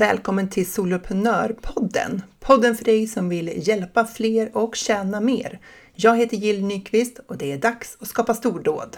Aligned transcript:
Välkommen 0.00 0.48
till 0.48 0.70
Soloprenörpodden! 0.72 2.22
Podden 2.38 2.76
för 2.76 2.84
dig 2.84 3.06
som 3.06 3.28
vill 3.28 3.68
hjälpa 3.68 4.04
fler 4.04 4.56
och 4.56 4.76
tjäna 4.76 5.20
mer. 5.20 5.60
Jag 5.94 6.16
heter 6.16 6.36
Jill 6.36 6.64
Nyqvist 6.64 7.18
och 7.18 7.36
det 7.36 7.52
är 7.52 7.58
dags 7.58 7.96
att 8.00 8.08
skapa 8.08 8.34
stordåd. 8.34 8.96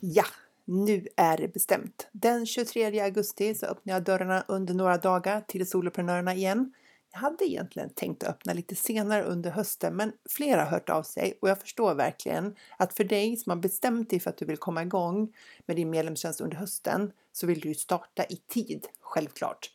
Ja, 0.00 0.24
nu 0.64 1.06
är 1.16 1.36
det 1.36 1.48
bestämt. 1.48 2.08
Den 2.12 2.46
23 2.46 3.00
augusti 3.00 3.54
så 3.54 3.66
öppnar 3.66 3.94
jag 3.94 4.04
dörrarna 4.04 4.44
under 4.48 4.74
några 4.74 4.96
dagar 4.96 5.40
till 5.40 5.70
Soloprenörerna 5.70 6.34
igen. 6.34 6.72
Hade 7.16 7.44
egentligen 7.44 7.90
tänkt 7.90 8.24
öppna 8.24 8.52
lite 8.52 8.74
senare 8.74 9.22
under 9.22 9.50
hösten 9.50 9.96
men 9.96 10.12
flera 10.30 10.60
har 10.60 10.70
hört 10.70 10.88
av 10.88 11.02
sig 11.02 11.38
och 11.40 11.48
jag 11.48 11.60
förstår 11.60 11.94
verkligen 11.94 12.56
att 12.76 12.92
för 12.92 13.04
dig 13.04 13.36
som 13.36 13.50
har 13.50 13.56
bestämt 13.56 14.10
dig 14.10 14.20
för 14.20 14.30
att 14.30 14.38
du 14.38 14.44
vill 14.44 14.56
komma 14.56 14.82
igång 14.82 15.32
med 15.66 15.76
din 15.76 15.90
medlemstjänst 15.90 16.40
under 16.40 16.56
hösten 16.56 17.12
så 17.32 17.46
vill 17.46 17.60
du 17.60 17.68
ju 17.68 17.74
starta 17.74 18.24
i 18.24 18.36
tid, 18.36 18.86
självklart. 19.00 19.70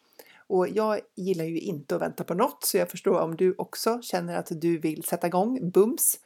Och 0.48 0.68
jag 0.70 1.00
gillar 1.16 1.46
ju 1.46 1.60
inte 1.60 1.96
att 1.96 2.02
vänta 2.02 2.24
på 2.24 2.34
något 2.34 2.64
så 2.64 2.78
jag 2.78 2.90
förstår 2.90 3.20
om 3.20 3.36
du 3.36 3.56
också 3.58 4.02
känner 4.02 4.38
att 4.38 4.48
du 4.52 4.78
vill 4.78 5.04
sätta 5.04 5.28
igång 5.28 5.72
bums. 5.72 6.20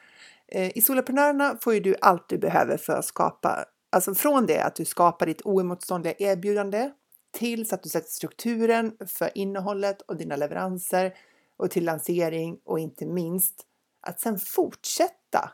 Eh, 0.47 0.77
I 0.77 0.81
Soloprenörerna 0.81 1.57
får 1.61 1.73
ju 1.73 1.79
du 1.79 1.95
allt 2.01 2.29
du 2.29 2.37
behöver 2.37 2.77
för 2.77 2.93
att 2.93 3.05
skapa, 3.05 3.65
alltså 3.91 4.15
från 4.15 4.45
det 4.45 4.63
att 4.63 4.75
du 4.75 4.85
skapar 4.85 5.25
ditt 5.25 5.41
oemotståndliga 5.41 6.13
erbjudande 6.19 6.91
tills 7.35 7.73
att 7.73 7.83
du 7.83 7.89
sätter 7.89 8.09
strukturen 8.09 8.97
för 9.07 9.37
innehållet 9.37 10.01
och 10.01 10.17
dina 10.17 10.35
leveranser 10.35 11.13
och 11.57 11.71
till 11.71 11.85
lansering 11.85 12.59
och 12.63 12.79
inte 12.79 13.05
minst 13.05 13.65
att 14.01 14.19
sen 14.19 14.39
fortsätta 14.39 15.51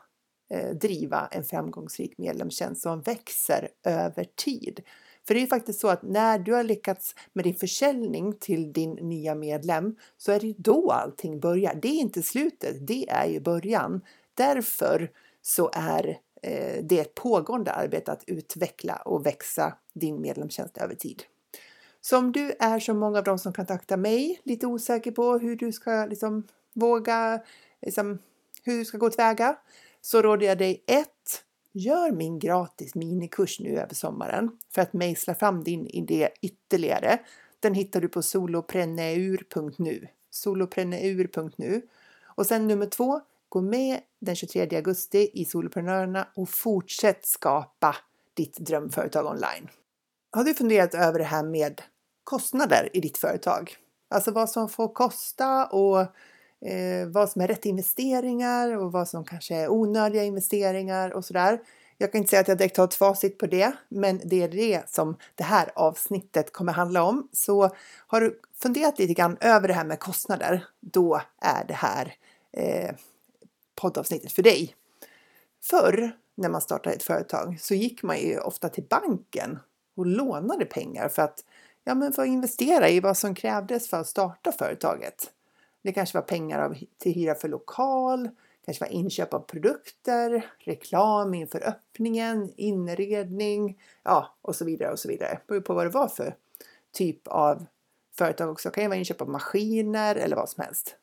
eh, 0.50 0.70
driva 0.70 1.28
en 1.30 1.44
framgångsrik 1.44 2.18
medlemstjänst 2.18 2.82
som 2.82 3.02
växer 3.02 3.68
över 3.84 4.24
tid. 4.24 4.80
För 5.26 5.34
det 5.34 5.42
är 5.42 5.46
faktiskt 5.46 5.80
så 5.80 5.88
att 5.88 6.02
när 6.02 6.38
du 6.38 6.52
har 6.52 6.64
lyckats 6.64 7.14
med 7.32 7.44
din 7.44 7.54
försäljning 7.54 8.32
till 8.40 8.72
din 8.72 8.90
nya 8.90 9.34
medlem 9.34 9.96
så 10.16 10.32
är 10.32 10.40
det 10.40 10.46
ju 10.46 10.54
då 10.58 10.90
allting 10.90 11.40
börjar. 11.40 11.74
Det 11.74 11.88
är 11.88 12.00
inte 12.00 12.22
slutet, 12.22 12.86
det 12.86 13.10
är 13.10 13.26
ju 13.26 13.40
början. 13.40 14.00
Därför 14.34 15.10
så 15.42 15.70
är 15.74 16.18
eh, 16.42 16.84
det 16.84 16.98
ett 16.98 17.14
pågående 17.14 17.72
arbete 17.72 18.12
att 18.12 18.24
utveckla 18.26 18.96
och 18.96 19.26
växa 19.26 19.76
din 19.94 20.20
medlemstjänst 20.20 20.78
över 20.78 20.94
tid. 20.94 21.22
Så 22.04 22.18
om 22.18 22.32
du 22.32 22.52
är 22.58 22.80
som 22.80 22.98
många 22.98 23.18
av 23.18 23.24
dem 23.24 23.38
som 23.38 23.52
kontaktar 23.52 23.96
mig, 23.96 24.40
lite 24.44 24.66
osäker 24.66 25.10
på 25.10 25.38
hur 25.38 25.56
du 25.56 25.72
ska 25.72 26.06
liksom 26.06 26.46
våga, 26.72 27.42
liksom, 27.82 28.18
hur 28.62 28.78
du 28.78 28.84
ska 28.84 28.98
gå 28.98 29.10
tillväga, 29.10 29.56
så 30.00 30.22
råder 30.22 30.46
jag 30.46 30.58
dig 30.58 30.84
1. 30.86 31.08
Gör 31.72 32.12
min 32.12 32.38
gratis 32.38 32.94
minikurs 32.94 33.60
nu 33.60 33.78
över 33.78 33.94
sommaren 33.94 34.58
för 34.70 34.82
att 34.82 34.92
mejsla 34.92 35.34
fram 35.34 35.64
din 35.64 35.86
idé 35.86 36.28
ytterligare. 36.42 37.18
Den 37.60 37.74
hittar 37.74 38.00
du 38.00 38.08
på 38.08 38.22
solopreneur.nu. 38.22 40.08
Solopreneur.nu. 40.30 41.82
Och 42.24 42.46
sen 42.46 42.68
nummer 42.68 42.86
två, 42.86 43.20
gå 43.48 43.60
med 43.60 44.00
den 44.20 44.36
23 44.36 44.76
augusti 44.76 45.30
i 45.34 45.44
Soloprenörerna 45.44 46.28
och 46.34 46.48
fortsätt 46.48 47.26
skapa 47.26 47.96
ditt 48.34 48.56
drömföretag 48.56 49.26
online. 49.26 49.68
Har 50.30 50.44
du 50.44 50.54
funderat 50.54 50.94
över 50.94 51.18
det 51.18 51.24
här 51.24 51.42
med 51.42 51.82
kostnader 52.24 52.88
i 52.92 53.00
ditt 53.00 53.18
företag. 53.18 53.76
Alltså 54.10 54.30
vad 54.30 54.50
som 54.50 54.68
får 54.68 54.88
kosta 54.88 55.66
och 55.66 56.00
eh, 56.68 57.06
vad 57.06 57.30
som 57.30 57.42
är 57.42 57.48
rätt 57.48 57.66
investeringar 57.66 58.76
och 58.76 58.92
vad 58.92 59.08
som 59.08 59.24
kanske 59.24 59.54
är 59.54 59.72
onödiga 59.72 60.24
investeringar 60.24 61.10
och 61.10 61.24
sådär. 61.24 61.60
Jag 61.98 62.12
kan 62.12 62.18
inte 62.18 62.30
säga 62.30 62.40
att 62.40 62.48
jag 62.48 62.58
direkt 62.58 62.76
har 62.76 62.84
ett 62.84 62.94
facit 62.94 63.38
på 63.38 63.46
det, 63.46 63.72
men 63.88 64.20
det 64.24 64.42
är 64.42 64.48
det 64.48 64.90
som 64.90 65.16
det 65.34 65.44
här 65.44 65.72
avsnittet 65.74 66.52
kommer 66.52 66.72
handla 66.72 67.02
om. 67.02 67.28
Så 67.32 67.70
har 68.06 68.20
du 68.20 68.40
funderat 68.62 68.98
lite 68.98 69.14
grann 69.14 69.36
över 69.40 69.68
det 69.68 69.74
här 69.74 69.84
med 69.84 70.00
kostnader, 70.00 70.66
då 70.80 71.20
är 71.38 71.64
det 71.64 71.74
här 71.74 72.14
eh, 72.52 72.94
poddavsnittet 73.74 74.32
för 74.32 74.42
dig. 74.42 74.74
Förr 75.62 76.16
när 76.34 76.48
man 76.48 76.60
startade 76.60 76.96
ett 76.96 77.02
företag 77.02 77.60
så 77.60 77.74
gick 77.74 78.02
man 78.02 78.18
ju 78.18 78.38
ofta 78.38 78.68
till 78.68 78.84
banken 78.84 79.58
och 79.96 80.06
lånade 80.06 80.64
pengar 80.64 81.08
för 81.08 81.22
att 81.22 81.44
ja, 81.84 81.94
men 81.94 82.12
för 82.12 82.22
att 82.22 82.28
investera 82.28 82.88
i 82.88 83.00
vad 83.00 83.16
som 83.16 83.34
krävdes 83.34 83.88
för 83.88 84.00
att 84.00 84.06
starta 84.06 84.52
företaget. 84.52 85.32
Det 85.82 85.92
kanske 85.92 86.18
var 86.18 86.22
pengar 86.22 86.58
av, 86.58 86.76
till 86.98 87.12
hyra 87.14 87.34
för 87.34 87.48
lokal, 87.48 88.28
kanske 88.64 88.84
var 88.84 88.92
inköp 88.92 89.34
av 89.34 89.40
produkter, 89.40 90.50
reklam 90.58 91.34
inför 91.34 91.68
öppningen, 91.68 92.52
inredning, 92.56 93.78
ja 94.02 94.34
och 94.42 94.56
så 94.56 94.64
vidare 94.64 94.92
och 94.92 94.98
så 94.98 95.08
vidare. 95.08 95.30
Det 95.30 95.46
beror 95.46 95.60
på 95.60 95.74
vad 95.74 95.86
det 95.86 95.90
var 95.90 96.08
för 96.08 96.36
typ 96.92 97.28
av 97.28 97.66
företag 98.14 98.50
också. 98.50 98.68
Det 98.68 98.74
kan 98.74 98.84
ju 98.84 98.88
vara 98.88 98.98
inköp 98.98 99.20
av 99.20 99.28
maskiner 99.28 100.16
eller 100.16 100.36
vad 100.36 100.48
som 100.48 100.64
helst. 100.64 100.96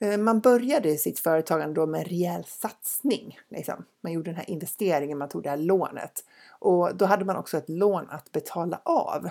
Eh, 0.00 0.18
man 0.18 0.40
började 0.40 0.96
sitt 0.96 1.18
företagande 1.18 1.74
då 1.74 1.86
med 1.86 1.98
en 1.98 2.04
rejäl 2.04 2.44
satsning. 2.44 3.38
Liksom. 3.48 3.84
Man 4.00 4.12
gjorde 4.12 4.30
den 4.30 4.36
här 4.36 4.50
investeringen, 4.50 5.18
man 5.18 5.28
tog 5.28 5.42
det 5.42 5.50
här 5.50 5.56
lånet. 5.56 6.24
Och 6.58 6.96
då 6.96 7.04
hade 7.04 7.24
man 7.24 7.36
också 7.36 7.56
ett 7.56 7.68
lån 7.68 8.10
att 8.10 8.32
betala 8.32 8.80
av. 8.84 9.28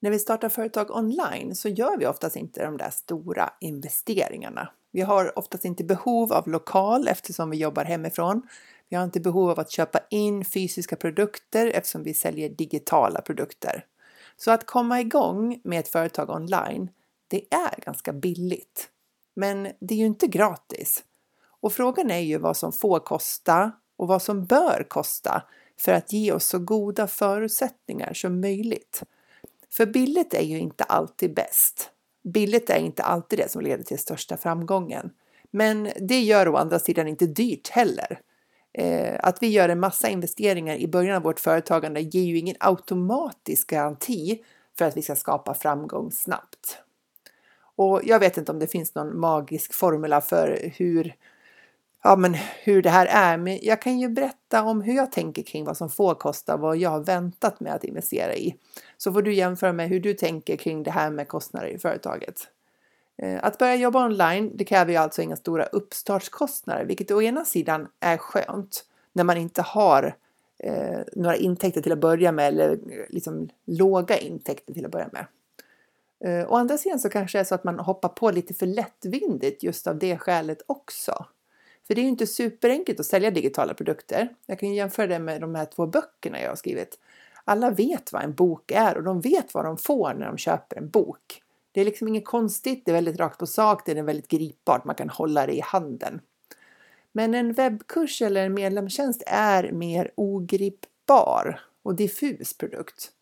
När 0.00 0.10
vi 0.10 0.18
startar 0.18 0.48
företag 0.48 0.96
online 0.96 1.54
så 1.54 1.68
gör 1.68 1.98
vi 1.98 2.06
oftast 2.06 2.36
inte 2.36 2.64
de 2.64 2.76
där 2.76 2.90
stora 2.90 3.50
investeringarna. 3.60 4.68
Vi 4.92 5.00
har 5.00 5.38
oftast 5.38 5.64
inte 5.64 5.84
behov 5.84 6.32
av 6.32 6.48
lokal 6.48 7.08
eftersom 7.08 7.50
vi 7.50 7.56
jobbar 7.56 7.84
hemifrån. 7.84 8.42
Vi 8.88 8.96
har 8.96 9.04
inte 9.04 9.20
behov 9.20 9.50
av 9.50 9.60
att 9.60 9.70
köpa 9.70 10.00
in 10.10 10.44
fysiska 10.44 10.96
produkter 10.96 11.66
eftersom 11.66 12.02
vi 12.02 12.14
säljer 12.14 12.48
digitala 12.48 13.20
produkter. 13.20 13.84
Så 14.36 14.50
att 14.50 14.66
komma 14.66 15.00
igång 15.00 15.60
med 15.64 15.80
ett 15.80 15.88
företag 15.88 16.30
online, 16.30 16.90
det 17.28 17.54
är 17.54 17.80
ganska 17.84 18.12
billigt. 18.12 18.88
Men 19.36 19.62
det 19.80 19.94
är 19.94 19.98
ju 19.98 20.06
inte 20.06 20.26
gratis. 20.26 21.04
Och 21.60 21.72
frågan 21.72 22.10
är 22.10 22.18
ju 22.18 22.38
vad 22.38 22.56
som 22.56 22.72
får 22.72 23.00
kosta 23.00 23.72
och 23.96 24.08
vad 24.08 24.22
som 24.22 24.44
bör 24.44 24.86
kosta 24.88 25.42
för 25.80 25.92
att 25.92 26.12
ge 26.12 26.32
oss 26.32 26.46
så 26.46 26.58
goda 26.58 27.06
förutsättningar 27.06 28.12
som 28.14 28.40
möjligt. 28.40 29.02
För 29.70 29.86
billigt 29.86 30.34
är 30.34 30.42
ju 30.42 30.58
inte 30.58 30.84
alltid 30.84 31.34
bäst. 31.34 31.90
Billigt 32.24 32.70
är 32.70 32.78
inte 32.78 33.02
alltid 33.02 33.38
det 33.38 33.50
som 33.50 33.62
leder 33.62 33.84
till 33.84 33.98
största 33.98 34.36
framgången. 34.36 35.10
Men 35.50 35.90
det 36.00 36.20
gör 36.20 36.48
å 36.48 36.56
andra 36.56 36.78
sidan 36.78 37.08
inte 37.08 37.26
dyrt 37.26 37.68
heller. 37.68 38.20
Eh, 38.72 39.16
att 39.22 39.42
vi 39.42 39.46
gör 39.48 39.68
en 39.68 39.80
massa 39.80 40.08
investeringar 40.08 40.76
i 40.76 40.88
början 40.88 41.16
av 41.16 41.22
vårt 41.22 41.40
företagande 41.40 42.00
ger 42.00 42.22
ju 42.22 42.38
ingen 42.38 42.56
automatisk 42.60 43.70
garanti 43.70 44.42
för 44.78 44.84
att 44.84 44.96
vi 44.96 45.02
ska 45.02 45.16
skapa 45.16 45.54
framgång 45.54 46.12
snabbt. 46.12 46.78
Och 47.76 48.00
jag 48.04 48.20
vet 48.20 48.36
inte 48.36 48.52
om 48.52 48.58
det 48.58 48.66
finns 48.66 48.94
någon 48.94 49.18
magisk 49.20 49.74
formula 49.74 50.20
för 50.20 50.72
hur 50.76 51.14
ja, 52.08 52.16
men 52.16 52.34
hur 52.34 52.82
det 52.82 52.90
här 52.90 53.06
är. 53.06 53.36
Men 53.36 53.58
jag 53.62 53.82
kan 53.82 53.98
ju 53.98 54.08
berätta 54.08 54.62
om 54.62 54.82
hur 54.82 54.94
jag 54.94 55.12
tänker 55.12 55.42
kring 55.42 55.64
vad 55.64 55.76
som 55.76 55.90
får 55.90 56.14
kosta, 56.14 56.56
vad 56.56 56.76
jag 56.76 56.90
har 56.90 57.00
väntat 57.00 57.60
med 57.60 57.74
att 57.74 57.84
investera 57.84 58.34
i. 58.34 58.54
Så 58.96 59.12
får 59.12 59.22
du 59.22 59.34
jämföra 59.34 59.72
med 59.72 59.88
hur 59.88 60.00
du 60.00 60.14
tänker 60.14 60.56
kring 60.56 60.82
det 60.82 60.90
här 60.90 61.10
med 61.10 61.28
kostnader 61.28 61.68
i 61.68 61.78
företaget. 61.78 62.48
Eh, 63.22 63.44
att 63.44 63.58
börja 63.58 63.74
jobba 63.74 64.06
online, 64.06 64.52
det 64.54 64.64
kräver 64.64 64.92
ju 64.92 64.98
alltså 64.98 65.22
inga 65.22 65.36
stora 65.36 65.64
uppstartskostnader, 65.64 66.84
vilket 66.84 67.10
å 67.10 67.22
ena 67.22 67.44
sidan 67.44 67.88
är 68.00 68.16
skönt 68.16 68.84
när 69.12 69.24
man 69.24 69.36
inte 69.36 69.62
har 69.62 70.16
eh, 70.58 71.00
några 71.12 71.36
intäkter 71.36 71.80
till 71.80 71.92
att 71.92 72.00
börja 72.00 72.32
med 72.32 72.48
eller 72.48 72.70
eh, 72.72 73.04
liksom 73.08 73.48
låga 73.64 74.18
intäkter 74.18 74.74
till 74.74 74.84
att 74.84 74.92
börja 74.92 75.10
med. 75.12 75.26
Eh, 76.24 76.52
å 76.52 76.56
andra 76.56 76.78
sidan 76.78 76.98
så 76.98 77.08
kanske 77.08 77.38
det 77.38 77.40
är 77.40 77.44
så 77.44 77.54
att 77.54 77.64
man 77.64 77.78
hoppar 77.78 78.08
på 78.08 78.30
lite 78.30 78.54
för 78.54 78.66
lättvindigt 78.66 79.62
just 79.62 79.86
av 79.86 79.98
det 79.98 80.18
skälet 80.18 80.62
också. 80.66 81.26
För 81.88 81.94
det 81.94 82.00
är 82.00 82.02
ju 82.02 82.08
inte 82.08 82.26
superenkelt 82.26 83.00
att 83.00 83.06
sälja 83.06 83.30
digitala 83.30 83.74
produkter. 83.74 84.28
Jag 84.46 84.58
kan 84.58 84.74
jämföra 84.74 85.06
det 85.06 85.18
med 85.18 85.40
de 85.40 85.54
här 85.54 85.64
två 85.64 85.86
böckerna 85.86 86.40
jag 86.40 86.48
har 86.48 86.56
skrivit. 86.56 86.98
Alla 87.44 87.70
vet 87.70 88.12
vad 88.12 88.22
en 88.22 88.34
bok 88.34 88.70
är 88.70 88.96
och 88.96 89.02
de 89.02 89.20
vet 89.20 89.54
vad 89.54 89.64
de 89.64 89.78
får 89.78 90.14
när 90.14 90.26
de 90.26 90.38
köper 90.38 90.76
en 90.76 90.90
bok. 90.90 91.42
Det 91.72 91.80
är 91.80 91.84
liksom 91.84 92.08
inget 92.08 92.24
konstigt, 92.24 92.84
det 92.84 92.90
är 92.90 92.92
väldigt 92.92 93.18
rakt 93.18 93.38
på 93.38 93.46
sak, 93.46 93.82
det 93.86 93.92
är 93.92 94.02
väldigt 94.02 94.28
gripbart, 94.28 94.84
man 94.84 94.94
kan 94.94 95.08
hålla 95.08 95.46
det 95.46 95.52
i 95.52 95.60
handen. 95.60 96.20
Men 97.12 97.34
en 97.34 97.52
webbkurs 97.52 98.22
eller 98.22 98.46
en 98.46 98.54
medlemstjänst 98.54 99.22
är 99.26 99.72
mer 99.72 100.10
ogripbar 100.14 101.60
och 101.82 101.94
diffus 101.94 102.58
produkt. 102.58 103.12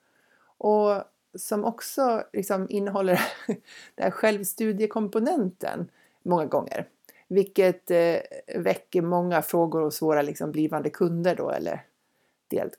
Och 0.58 1.04
som 1.34 1.64
också 1.64 2.24
liksom 2.32 2.66
innehåller 2.70 3.20
den 3.94 4.04
här 4.04 4.10
självstudiekomponenten 4.10 5.90
många 6.22 6.46
gånger. 6.46 6.88
Vilket 7.28 7.90
eh, 7.90 8.16
väcker 8.54 9.02
många 9.02 9.42
frågor 9.42 9.80
hos 9.80 10.02
våra 10.02 10.22
liksom, 10.22 10.52
blivande 10.52 10.90
kunder 10.90 11.36
då 11.36 11.50
eller 11.50 11.84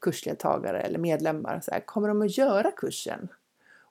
kursdeltagare 0.01 0.81
eller 0.81 0.99
medlemmar. 0.99 1.59
Så 1.63 1.71
här, 1.71 1.79
kommer 1.79 2.07
de 2.07 2.21
att 2.21 2.38
göra 2.38 2.71
kursen? 2.71 3.27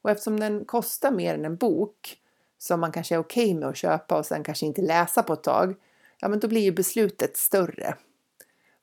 Och 0.02 0.10
eftersom 0.10 0.40
den 0.40 0.64
kostar 0.64 1.10
mer 1.10 1.34
än 1.34 1.44
en 1.44 1.56
bok 1.56 2.18
som 2.58 2.80
man 2.80 2.92
kanske 2.92 3.14
är 3.14 3.18
okej 3.18 3.44
okay 3.44 3.60
med 3.60 3.68
att 3.68 3.76
köpa 3.76 4.18
och 4.18 4.26
sen 4.26 4.44
kanske 4.44 4.66
inte 4.66 4.82
läsa 4.82 5.22
på 5.22 5.32
ett 5.32 5.42
tag. 5.42 5.74
ja 6.20 6.28
men 6.28 6.40
då 6.40 6.48
blir 6.48 6.60
ju 6.60 6.72
beslutet 6.72 7.36
större. 7.36 7.94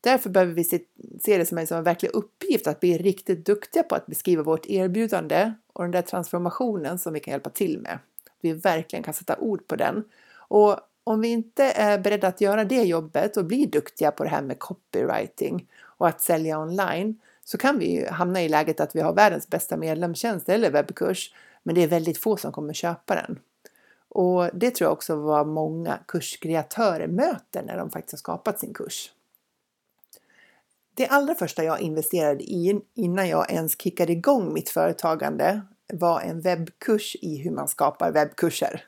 Därför 0.02 0.30
behöver 0.30 0.54
vi 0.54 0.64
se, 0.64 0.80
se 1.22 1.38
det 1.38 1.46
som 1.46 1.58
en, 1.58 1.68
som 1.68 1.78
en 1.78 1.84
verklig 1.84 2.12
uppgift 2.14 2.68
att 2.68 2.80
bli 2.80 2.98
riktigt 2.98 3.46
duktiga 3.46 3.84
på 3.84 3.96
att 3.96 4.06
beskriva 4.06 4.44
vårt 4.44 4.66
erbjudande 4.66 5.54
och 5.74 5.84
den 5.84 5.92
där 5.92 6.02
transformationen 6.02 7.00
som 7.00 7.14
vi 7.14 7.20
kan 7.20 7.32
hjälpa 7.32 7.50
till 7.50 7.80
med. 7.80 8.00
Vi 8.42 8.54
verkligen 8.54 9.04
kan 9.04 9.14
sätta 9.14 9.38
ord 9.38 9.68
på 9.68 9.76
den. 9.76 10.04
Och 10.36 10.80
om 11.04 11.22
vi 11.22 11.28
inte 11.28 11.64
är 11.64 12.00
beredda 12.00 12.28
att 12.28 12.42
göra 12.42 12.64
det 12.64 12.84
jobbet 12.84 13.38
och 13.38 13.46
bli 13.46 13.66
duktiga 13.66 14.12
på 14.12 14.24
det 14.24 14.30
här 14.30 14.42
med 14.42 14.60
copywriting 14.60 15.68
och 15.82 16.08
att 16.08 16.22
sälja 16.22 16.60
online 16.60 17.20
så 17.44 17.58
kan 17.58 17.80
vi 17.80 18.08
hamna 18.08 18.42
i 18.42 18.50
läget 18.50 18.80
att 18.80 18.96
vi 18.96 19.02
har 19.02 19.14
världens 19.14 19.48
bästa 19.48 19.78
medlemstjänst 19.78 20.50
eller 20.50 20.72
webbkurs 20.72 21.34
men 21.64 21.76
det 21.76 21.84
är 21.84 21.88
väldigt 21.88 22.18
få 22.18 22.38
som 22.38 22.52
kommer 22.52 22.74
köpa 22.74 23.16
den. 23.16 23.40
Och 24.10 24.50
det 24.54 24.72
tror 24.72 24.86
jag 24.86 24.94
också 24.94 25.16
var 25.16 25.46
många 25.46 26.00
kurskreatörer 26.08 27.08
möter 27.08 27.64
när 27.64 27.78
de 27.78 27.90
faktiskt 27.90 28.14
har 28.14 28.18
skapat 28.18 28.60
sin 28.60 28.74
kurs. 28.74 29.12
Det 30.96 31.08
allra 31.08 31.36
första 31.36 31.64
jag 31.64 31.82
investerade 31.82 32.44
i 32.44 32.82
innan 32.94 33.30
jag 33.30 33.52
ens 33.52 33.82
kickade 33.82 34.12
igång 34.12 34.54
mitt 34.54 34.70
företagande 34.70 35.62
var 35.94 36.22
en 36.22 36.42
webbkurs 36.42 37.16
i 37.22 37.38
hur 37.38 37.52
man 37.52 37.68
skapar 37.68 38.12
webbkurser. 38.12 38.86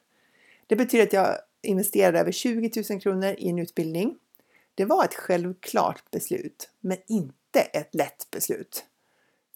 Det 0.67 0.75
betyder 0.75 1.03
att 1.03 1.13
jag 1.13 1.37
investerade 1.65 2.19
över 2.19 2.31
20 2.31 2.83
000 2.89 3.01
kronor 3.01 3.35
i 3.37 3.49
en 3.49 3.59
utbildning. 3.59 4.15
Det 4.75 4.85
var 4.85 5.05
ett 5.05 5.15
självklart 5.15 6.11
beslut, 6.11 6.69
men 6.79 6.97
inte 7.07 7.59
ett 7.59 7.95
lätt 7.95 8.27
beslut. 8.31 8.85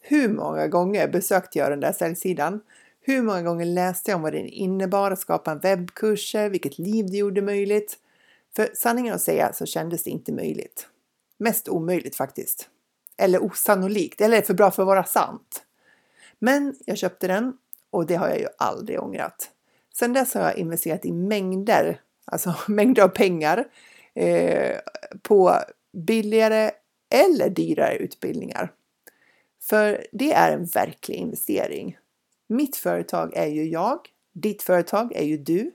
Hur 0.02 0.30
många 0.30 0.68
gånger 0.68 1.08
besökte 1.08 1.60
jag 1.60 1.72
den 1.72 1.80
där 1.80 1.92
säljsidan? 1.92 2.62
Hur 3.02 3.22
många 3.22 3.42
gånger 3.42 3.66
läste 3.66 4.12
jag 4.12 4.16
om 4.16 4.22
vad 4.22 4.34
det 4.34 4.40
innebar 4.40 5.12
att 5.12 5.20
skapa 5.20 5.52
en 5.52 5.60
webbkurser, 5.60 6.50
vilket 6.50 6.80
liv 6.80 7.06
det 7.12 7.18
gjorde 7.18 7.42
möjligt? 7.42 7.98
För 8.56 8.70
sanningen 8.74 9.16
att 9.16 9.22
säga 9.22 9.54
så 9.54 9.66
kändes 9.66 10.04
det 10.04 10.10
inte 10.10 10.32
möjligt. 10.32 10.88
Mest 11.38 11.70
omöjligt 11.70 12.16
faktiskt. 12.16 12.70
Eller 13.18 13.44
osannolikt, 13.44 14.22
eller 14.22 14.42
för 14.42 14.54
bra 14.54 14.72
för 14.72 14.84
att 14.84 14.88
vara 14.88 15.04
sant. 15.04 15.64
Men 16.40 16.76
jag 16.86 16.98
köpte 16.98 17.28
den 17.28 17.58
och 17.90 18.06
det 18.06 18.16
har 18.16 18.30
jag 18.30 18.40
ju 18.40 18.48
aldrig 18.58 19.00
ångrat. 19.00 19.52
Sen 20.00 20.14
dess 20.14 20.34
har 20.34 20.42
jag 20.42 20.58
investerat 20.58 21.06
i 21.06 21.12
mängder, 21.12 22.02
alltså 22.26 22.56
mängder 22.68 23.04
av 23.04 23.08
pengar 23.08 23.66
eh, 24.14 24.78
på 25.22 25.56
billigare 25.94 26.72
eller 27.14 27.50
dyrare 27.50 27.98
utbildningar. 27.98 28.72
För 29.62 30.06
det 30.12 30.34
är 30.34 30.52
en 30.52 30.66
verklig 30.66 31.16
investering. 31.16 31.98
Mitt 32.48 32.76
företag 32.76 33.34
är 33.36 33.46
ju 33.46 33.64
jag, 33.64 34.00
ditt 34.34 34.62
företag 34.62 35.16
är 35.16 35.24
ju 35.24 35.38
du 35.38 35.72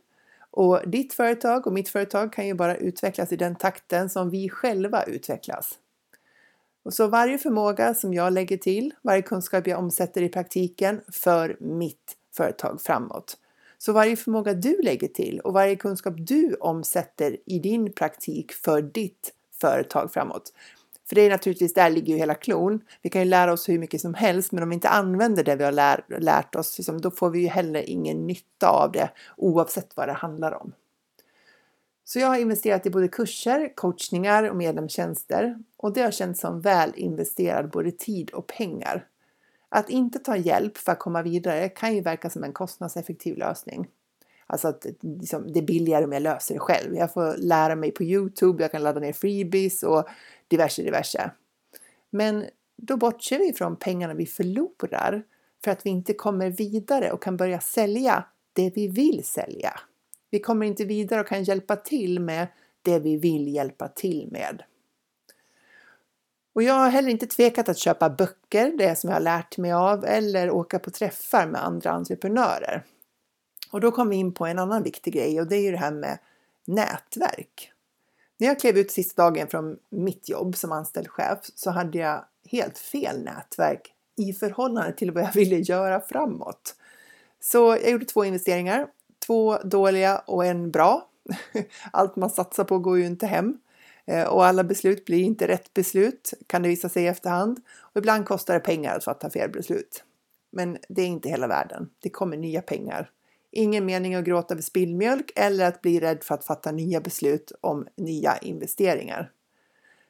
och 0.51 0.81
ditt 0.87 1.15
företag 1.15 1.67
och 1.67 1.73
mitt 1.73 1.89
företag 1.89 2.33
kan 2.33 2.47
ju 2.47 2.55
bara 2.55 2.77
utvecklas 2.77 3.33
i 3.33 3.37
den 3.37 3.57
takten 3.57 4.09
som 4.09 4.31
vi 4.31 4.49
själva 4.49 5.03
utvecklas. 5.03 5.79
Och 6.85 6.95
så 6.95 7.07
varje 7.07 7.39
förmåga 7.39 7.95
som 7.95 8.15
jag 8.15 8.33
lägger 8.33 8.57
till, 8.57 8.95
varje 9.03 9.23
kunskap 9.23 9.67
jag 9.67 9.79
omsätter 9.79 10.23
i 10.23 10.29
praktiken 10.29 11.01
för 11.13 11.57
mitt 11.61 12.17
företag 12.37 12.81
framåt. 12.83 13.39
Så 13.79 13.93
varje 13.93 14.17
förmåga 14.17 14.55
du 14.55 14.83
lägger 14.83 15.09
till 15.09 15.41
och 15.41 15.53
varje 15.53 15.77
kunskap 15.77 16.15
du 16.17 16.55
omsätter 16.55 17.37
i 17.47 17.59
din 17.59 17.93
praktik 17.93 18.53
för 18.53 18.83
ditt 18.83 19.33
företag 19.61 20.13
framåt. 20.13 20.53
För 21.09 21.15
det 21.15 21.21
är 21.21 21.31
naturligtvis, 21.31 21.75
där 21.75 21.91
ligger 21.91 22.13
ju 22.13 22.19
hela 22.19 22.35
klon. 22.35 22.81
Vi 23.03 23.11
kan 23.11 23.23
ju 23.23 23.29
lära 23.29 23.53
oss 23.53 23.69
hur 23.69 23.79
mycket 23.79 24.01
som 24.01 24.15
helst, 24.15 24.53
men 24.53 24.63
om 24.63 24.69
vi 24.69 24.75
inte 24.75 24.89
använder 24.89 25.45
det 25.45 25.57
vi 25.57 25.65
har 25.65 25.73
lär, 25.73 26.05
lärt 26.19 26.55
oss, 26.55 26.79
liksom, 26.79 27.01
då 27.01 27.11
får 27.11 27.31
vi 27.31 27.41
ju 27.41 27.49
heller 27.49 27.91
ingen 27.91 28.27
nytta 28.27 28.69
av 28.69 28.93
det 28.93 29.11
oavsett 29.37 29.97
vad 29.97 30.09
det 30.09 30.13
handlar 30.13 30.53
om. 30.53 30.73
Så 32.05 32.19
jag 32.19 32.27
har 32.27 32.39
investerat 32.39 32.87
i 32.87 32.91
både 32.91 33.09
kurser, 33.09 33.73
coachningar 33.75 34.51
och 34.51 34.57
medlemstjänster 34.57 35.59
och 35.77 35.93
det 35.93 36.03
har 36.03 36.11
känts 36.11 36.41
som 36.41 36.61
väl 36.61 36.93
investerad 36.97 37.71
både 37.71 37.91
tid 37.91 38.31
och 38.31 38.47
pengar. 38.47 39.07
Att 39.77 39.91
inte 39.91 40.19
ta 40.19 40.37
hjälp 40.37 40.77
för 40.79 40.93
att 40.93 40.99
komma 40.99 41.23
vidare 41.23 41.69
kan 41.69 41.95
ju 41.95 42.01
verka 42.01 42.31
som 42.31 42.45
en 42.45 42.53
kostnadseffektiv 42.53 43.37
lösning. 43.37 43.89
Alltså 44.47 44.69
att 44.69 44.87
liksom, 45.01 45.53
det 45.53 45.59
är 45.59 45.65
billigare 45.65 46.05
om 46.05 46.13
jag 46.13 46.23
löser 46.23 46.55
det 46.55 46.61
själv. 46.61 46.95
Jag 46.95 47.13
får 47.13 47.37
lära 47.37 47.77
mig 47.77 47.91
på 47.91 48.03
Youtube, 48.05 48.65
jag 48.65 48.73
kan 48.73 48.83
ladda 48.83 49.01
ner 49.01 49.13
freebies 49.13 49.83
och 49.83 50.09
diverse 50.49 50.83
diverse. 50.83 51.31
Men 52.11 52.45
då 52.77 52.97
bortser 52.97 53.39
vi 53.39 53.53
från 53.53 53.77
pengarna 53.77 54.15
vi 54.15 54.27
förlorar 54.27 55.23
för 55.65 55.71
att 55.71 55.87
vi 55.87 55.91
inte 55.91 56.15
kommer 56.15 56.51
vidare 56.51 57.13
och 57.13 57.23
kan 57.23 57.37
börja 57.37 57.61
sälja 57.61 58.25
det 58.53 58.73
vi 58.77 58.89
vill 58.89 59.25
sälja. 59.25 59.81
Vi 60.31 60.41
kommer 60.41 60.67
inte 60.67 60.85
vidare 60.85 61.21
och 61.21 61.27
kan 61.27 61.45
hjälpa 61.45 61.77
till 61.77 62.21
med 62.21 62.47
det 62.83 62.99
vi 62.99 63.17
vill 63.17 63.55
hjälpa 63.55 63.89
till 63.89 64.29
med. 64.33 64.63
Och 66.55 66.63
jag 66.63 66.75
har 66.75 66.89
heller 66.89 67.09
inte 67.09 67.27
tvekat 67.27 67.69
att 67.69 67.79
köpa 67.79 68.11
böcker, 68.11 68.73
det 68.79 68.99
som 68.99 69.11
jag 69.11 69.17
har 69.17 69.21
lärt 69.21 69.59
mig 69.59 69.73
av, 69.73 70.05
eller 70.05 70.51
åka 70.51 70.79
på 70.79 70.91
träffar 70.91 71.47
med 71.47 71.65
andra 71.65 71.91
entreprenörer. 71.91 72.85
Och 73.71 73.81
då 73.81 73.91
kom 73.91 74.09
vi 74.09 74.17
in 74.17 74.35
på 74.35 74.47
en 74.47 74.59
annan 74.59 74.83
viktig 74.83 75.15
grej 75.15 75.41
och 75.41 75.47
det 75.47 75.57
är 75.57 75.63
ju 75.63 75.71
det 75.71 75.79
här 75.79 75.91
med 75.91 76.19
nätverk. 76.65 77.71
När 78.39 78.47
jag 78.47 78.61
klev 78.61 78.79
ut 78.79 78.91
sista 78.91 79.23
dagen 79.23 79.49
från 79.49 79.77
mitt 79.91 80.29
jobb 80.29 80.57
som 80.57 80.73
anställd 80.73 81.09
chef 81.09 81.39
så 81.55 81.71
hade 81.71 81.99
jag 81.99 82.25
helt 82.51 82.79
fel 82.79 83.23
nätverk 83.25 83.93
i 84.17 84.33
förhållande 84.33 84.93
till 84.93 85.11
vad 85.11 85.23
jag 85.23 85.33
ville 85.33 85.57
göra 85.57 86.01
framåt. 86.01 86.77
Så 87.41 87.59
jag 87.83 87.91
gjorde 87.91 88.05
två 88.05 88.25
investeringar, 88.25 88.87
två 89.27 89.59
dåliga 89.59 90.19
och 90.19 90.47
en 90.47 90.71
bra. 90.71 91.09
Allt 91.93 92.17
man 92.17 92.31
satsar 92.31 92.65
på 92.65 92.79
går 92.79 92.99
ju 92.99 93.07
inte 93.07 93.27
hem 93.27 93.59
Eh, 94.07 94.25
och 94.25 94.45
alla 94.45 94.65
beslut 94.65 95.05
blir 95.05 95.23
inte 95.23 95.49
rätt 95.49 95.75
beslut 95.75 96.35
kan 96.47 96.63
det 96.63 96.69
visa 96.69 96.89
sig 96.89 97.05
i 97.05 97.07
efterhand. 97.07 97.61
Och 97.79 97.99
ibland 97.99 98.27
kostar 98.27 98.55
det 98.55 98.61
pengar 98.61 98.97
att 98.97 99.05
fatta 99.05 99.31
fel 99.31 99.51
beslut. 99.51 100.05
Men 100.51 100.79
det 100.89 101.03
är 101.03 101.07
inte 101.07 101.29
hela 101.29 101.47
världen. 101.47 101.91
Det 102.01 102.11
kommer 102.11 102.37
nya 102.37 102.63
pengar 102.63 103.11
Ingen 103.57 103.87
mening 103.87 104.15
att 104.15 104.25
gråta 104.25 104.55
över 104.55 104.63
spillmjölk 104.63 105.33
eller 105.37 105.69
att 105.69 105.83
bli 105.83 106.01
rädd 106.01 106.25
för 106.25 106.35
att 106.35 106.45
fatta 106.45 106.73
nya 106.73 107.01
beslut 107.01 107.53
om 107.61 107.87
nya 107.97 108.39
investeringar. 108.39 109.31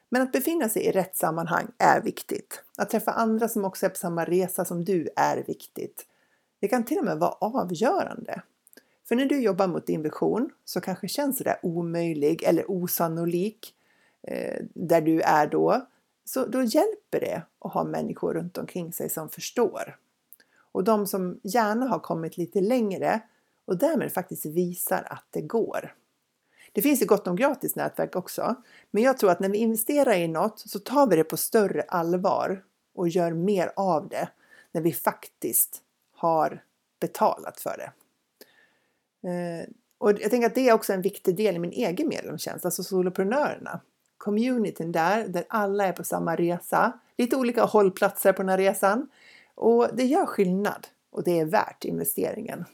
Men 0.09 0.21
att 0.21 0.31
befinna 0.31 0.69
sig 0.69 0.85
i 0.85 0.91
rätt 0.91 1.15
sammanhang 1.15 1.67
är 1.77 2.01
viktigt. 2.01 2.63
Att 2.77 2.89
träffa 2.89 3.11
andra 3.11 3.47
som 3.47 3.65
också 3.65 3.85
är 3.85 3.89
på 3.89 3.95
samma 3.95 4.25
resa 4.25 4.65
som 4.65 4.85
du 4.85 5.09
är 5.15 5.43
viktigt. 5.47 6.05
Det 6.61 6.67
kan 6.67 6.85
till 6.85 6.97
och 6.97 7.05
med 7.05 7.17
vara 7.17 7.31
avgörande. 7.31 8.41
För 9.07 9.15
när 9.15 9.25
du 9.25 9.41
jobbar 9.41 9.67
mot 9.67 9.87
din 9.87 10.01
vision 10.01 10.49
så 10.65 10.81
kanske 10.81 11.07
känns 11.07 11.37
det 11.37 11.59
omöjlig 11.63 12.43
eller 12.43 12.71
osannolik 12.71 13.73
Eh, 14.27 14.61
där 14.73 15.01
du 15.01 15.21
är 15.21 15.47
då. 15.47 15.87
Så 16.25 16.45
då 16.45 16.63
hjälper 16.63 17.19
det 17.19 17.41
att 17.59 17.73
ha 17.73 17.83
människor 17.83 18.33
runt 18.33 18.57
omkring 18.57 18.93
sig 18.93 19.09
som 19.09 19.29
förstår. 19.29 19.97
Och 20.71 20.83
de 20.83 21.07
som 21.07 21.39
gärna 21.43 21.87
har 21.87 21.99
kommit 21.99 22.37
lite 22.37 22.61
längre 22.61 23.21
och 23.65 23.77
därmed 23.77 24.13
faktiskt 24.13 24.45
visar 24.45 25.07
att 25.09 25.25
det 25.29 25.41
går. 25.41 25.95
Det 26.71 26.81
finns 26.81 27.01
ju 27.01 27.05
gott 27.05 27.27
om 27.27 27.35
gratis 27.35 27.75
nätverk 27.75 28.15
också, 28.15 28.55
men 28.91 29.03
jag 29.03 29.17
tror 29.17 29.31
att 29.31 29.39
när 29.39 29.49
vi 29.49 29.57
investerar 29.57 30.13
i 30.13 30.27
något 30.27 30.59
så 30.59 30.79
tar 30.79 31.07
vi 31.07 31.15
det 31.15 31.23
på 31.23 31.37
större 31.37 31.81
allvar 31.81 32.63
och 32.93 33.09
gör 33.09 33.31
mer 33.31 33.71
av 33.75 34.09
det 34.09 34.29
när 34.71 34.81
vi 34.81 34.93
faktiskt 34.93 35.81
har 36.13 36.63
betalat 36.99 37.59
för 37.59 37.77
det. 37.77 37.91
Eh, 39.29 39.67
och 39.97 40.11
jag 40.11 40.31
tänker 40.31 40.47
att 40.47 40.55
det 40.55 40.69
är 40.69 40.73
också 40.73 40.93
en 40.93 41.01
viktig 41.01 41.35
del 41.35 41.55
i 41.55 41.59
min 41.59 41.71
egen 41.71 42.07
medlemstjänst, 42.07 42.65
alltså 42.65 42.83
soloprenörerna. 42.83 43.81
Communityn 44.25 44.91
där, 44.91 45.27
där 45.27 45.45
alla 45.49 45.85
är 45.85 45.91
på 45.91 46.03
samma 46.03 46.35
resa. 46.35 46.99
Lite 47.17 47.35
olika 47.35 47.63
hållplatser 47.63 48.33
på 48.33 48.41
den 48.41 48.49
här 48.49 48.57
resan. 48.57 49.09
Och 49.55 49.87
det 49.93 50.03
gör 50.03 50.25
skillnad 50.25 50.87
och 51.11 51.23
det 51.23 51.39
är 51.39 51.45
värt 51.45 51.85
investeringen. 51.85 52.65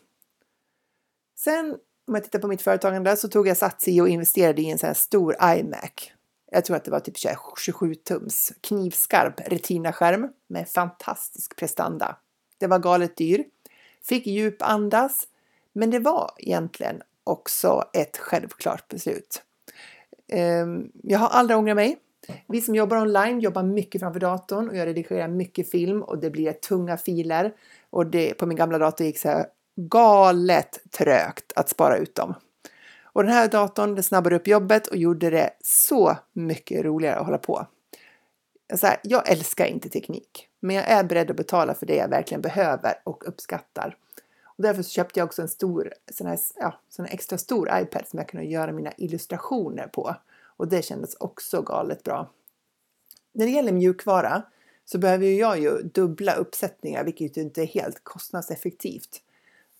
Sen 1.35 1.77
om 2.07 2.15
jag 2.15 2.23
tittar 2.23 2.39
på 2.39 2.47
mitt 2.47 2.61
företagande 2.61 3.17
så 3.17 3.27
tog 3.27 3.47
jag 3.47 3.57
sats 3.57 3.87
i 3.87 4.01
och 4.01 4.09
investerade 4.09 4.61
i 4.61 4.69
en 4.69 4.77
sån 4.77 4.87
här 4.87 4.93
stor 4.93 5.35
iMac. 5.43 6.11
Jag 6.51 6.65
tror 6.65 6.77
att 6.77 6.85
det 6.85 6.91
var 6.91 6.99
typ 6.99 7.17
27 7.59 7.95
tums 7.95 8.53
knivskarp 8.61 9.39
Retina-skärm 9.45 10.29
med 10.47 10.69
fantastisk 10.69 11.55
prestanda. 11.55 12.17
Det 12.57 12.67
var 12.67 12.79
galet 12.79 13.17
dyr. 13.17 13.45
Fick 14.03 14.27
djupandas, 14.27 15.27
men 15.73 15.89
det 15.89 15.99
var 15.99 16.31
egentligen 16.37 17.01
också 17.23 17.83
ett 17.93 18.17
självklart 18.17 18.87
beslut. 18.87 19.43
Ehm, 20.31 20.91
jag 21.03 21.19
har 21.19 21.27
aldrig 21.27 21.57
ångrat 21.57 21.75
mig. 21.75 21.97
Vi 22.47 22.61
som 22.61 22.75
jobbar 22.75 22.97
online 22.97 23.39
jobbar 23.39 23.63
mycket 23.63 24.01
framför 24.01 24.19
datorn 24.19 24.69
och 24.69 24.77
jag 24.77 24.87
redigerar 24.87 25.27
mycket 25.27 25.71
film 25.71 26.01
och 26.01 26.17
det 26.17 26.29
blir 26.29 26.53
tunga 26.53 26.97
filer. 26.97 27.53
Och 27.89 28.07
det, 28.07 28.33
på 28.33 28.45
min 28.45 28.57
gamla 28.57 28.77
dator 28.77 29.05
gick 29.05 29.19
så 29.19 29.45
galet 29.75 30.79
trögt 30.91 31.51
att 31.55 31.69
spara 31.69 31.97
ut 31.97 32.15
dem. 32.15 32.33
Och 33.03 33.23
den 33.23 33.31
här 33.31 33.47
datorn 33.47 34.03
snabbade 34.03 34.35
upp 34.35 34.47
jobbet 34.47 34.87
och 34.87 34.97
gjorde 34.97 35.29
det 35.29 35.49
så 35.61 36.17
mycket 36.33 36.85
roligare 36.85 37.15
att 37.15 37.25
hålla 37.25 37.37
på. 37.37 37.65
Så 38.75 38.87
här, 38.87 38.97
jag 39.03 39.29
älskar 39.31 39.65
inte 39.65 39.89
teknik, 39.89 40.47
men 40.59 40.75
jag 40.75 40.89
är 40.89 41.03
beredd 41.03 41.31
att 41.31 41.37
betala 41.37 41.73
för 41.73 41.85
det 41.85 41.95
jag 41.95 42.07
verkligen 42.07 42.41
behöver 42.41 42.93
och 43.03 43.27
uppskattar. 43.27 43.95
Därför 44.61 44.83
köpte 44.83 45.19
jag 45.19 45.25
också 45.25 45.41
en 45.41 45.47
stor, 45.47 45.93
sån 46.11 46.27
här, 46.27 46.39
ja, 46.55 46.73
sån 46.89 47.05
här 47.05 47.13
extra 47.13 47.37
stor 47.37 47.69
iPad 47.73 48.07
som 48.07 48.19
jag 48.19 48.27
kunde 48.27 48.45
göra 48.45 48.71
mina 48.71 48.91
illustrationer 48.97 49.87
på. 49.87 50.15
Och 50.57 50.67
det 50.67 50.85
kändes 50.85 51.15
också 51.15 51.61
galet 51.61 52.03
bra. 52.03 52.31
När 53.33 53.45
det 53.45 53.51
gäller 53.51 53.71
mjukvara 53.71 54.43
så 54.85 54.97
behöver 54.97 55.25
jag 55.25 55.59
ju 55.59 55.81
dubbla 55.81 56.35
uppsättningar, 56.35 57.03
vilket 57.03 57.37
inte 57.37 57.61
är 57.61 57.65
helt 57.65 58.03
kostnadseffektivt. 58.03 59.21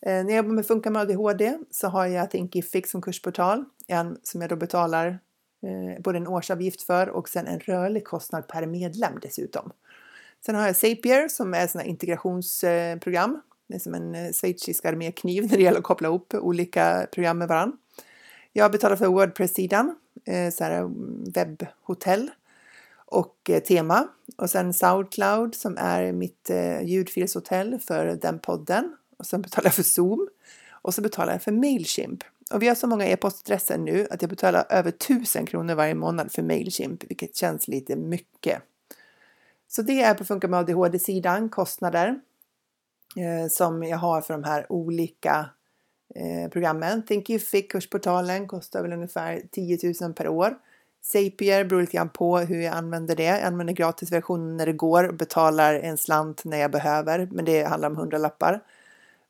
Eh, 0.01 0.23
när 0.23 0.29
jag 0.29 0.37
jobbar 0.37 0.51
med 0.51 0.65
Funka 0.65 0.89
med 0.89 1.01
ADHD 1.01 1.57
så 1.71 1.87
har 1.87 2.05
jag 2.05 2.31
Thinkific 2.31 2.91
som 2.91 3.01
kursportal, 3.01 3.65
en 3.87 4.17
som 4.23 4.41
jag 4.41 4.49
då 4.49 4.55
betalar 4.55 5.19
eh, 5.63 6.01
både 6.01 6.17
en 6.17 6.27
årsavgift 6.27 6.81
för 6.81 7.09
och 7.09 7.29
sen 7.29 7.47
en 7.47 7.59
rörlig 7.59 8.05
kostnad 8.05 8.47
per 8.47 8.65
medlem 8.65 9.19
dessutom. 9.21 9.71
Sen 10.45 10.55
har 10.55 10.65
jag 10.65 10.75
Zapier 10.75 11.27
som 11.27 11.53
är 11.53 11.65
ett 11.65 11.85
integrationsprogram. 11.85 13.41
Det 13.71 13.77
är 13.77 13.79
som 13.79 13.93
en 13.93 14.15
eh, 14.15 14.31
schweizisk 14.31 14.85
armékniv 14.85 15.47
när 15.49 15.57
det 15.57 15.63
gäller 15.63 15.77
att 15.77 15.83
koppla 15.83 16.07
ihop 16.07 16.33
olika 16.33 17.07
program 17.11 17.37
med 17.37 17.47
varandra. 17.47 17.77
Jag 18.53 18.71
betalar 18.71 18.95
för 18.95 19.07
Wordpress-sidan, 19.07 19.95
eh, 20.25 20.61
mm, 20.61 21.23
webbhotell 21.33 22.29
och 22.95 23.49
eh, 23.49 23.59
tema. 23.63 24.07
Och 24.37 24.49
sen 24.49 24.73
Soundcloud 24.73 25.55
som 25.55 25.77
är 25.77 26.11
mitt 26.11 26.51
ljudfilshotell 26.83 27.79
för 27.79 28.05
den 28.05 28.39
podden. 28.39 28.95
Och 29.17 29.25
sen 29.25 29.41
betalar 29.41 29.65
jag 29.65 29.73
för 29.73 29.83
Zoom. 29.83 30.27
Och 30.71 30.93
så 30.93 31.01
betalar 31.01 31.33
jag 31.33 31.41
för 31.41 31.51
Mailchimp. 31.51 32.23
Och 32.53 32.61
vi 32.61 32.67
har 32.67 32.75
så 32.75 32.87
många 32.87 33.05
e-postadresser 33.07 33.77
nu 33.77 34.07
att 34.11 34.21
jag 34.21 34.29
betalar 34.29 34.65
över 34.69 34.89
1000 34.89 35.45
kronor 35.45 35.75
varje 35.75 35.95
månad 35.95 36.31
för 36.31 36.41
Mailchimp, 36.41 37.03
vilket 37.09 37.35
känns 37.35 37.67
lite 37.67 37.95
mycket. 37.95 38.61
Så 39.67 39.81
det 39.81 40.01
är 40.01 40.13
på 40.13 40.25
Funka 40.25 40.47
med 40.47 40.59
ADHD-sidan, 40.59 41.49
kostnader 41.49 42.19
Eh, 43.15 43.47
som 43.49 43.83
jag 43.83 43.97
har 43.97 44.21
för 44.21 44.33
de 44.33 44.43
här 44.43 44.71
olika 44.71 45.49
eh, 46.15 46.49
programmen. 46.51 47.05
Thinkific, 47.05 47.67
kursportalen, 47.67 48.47
kostar 48.47 48.81
väl 48.81 48.93
ungefär 48.93 49.41
10 49.51 49.93
000 50.01 50.13
per 50.13 50.27
år. 50.27 50.55
Zapier 51.03 51.65
beror 51.65 51.81
lite 51.81 51.97
grann 51.97 52.09
på 52.09 52.37
hur 52.37 52.61
jag 52.61 52.73
använder 52.73 53.15
det. 53.15 53.23
Jag 53.23 53.41
använder 53.41 53.73
gratisversionen 53.73 54.57
när 54.57 54.65
det 54.65 54.73
går 54.73 55.07
och 55.07 55.15
betalar 55.15 55.73
en 55.73 55.97
slant 55.97 56.45
när 56.45 56.57
jag 56.57 56.71
behöver, 56.71 57.29
men 57.31 57.45
det 57.45 57.63
handlar 57.63 57.89
om 57.89 57.95
hundralappar. 57.95 58.63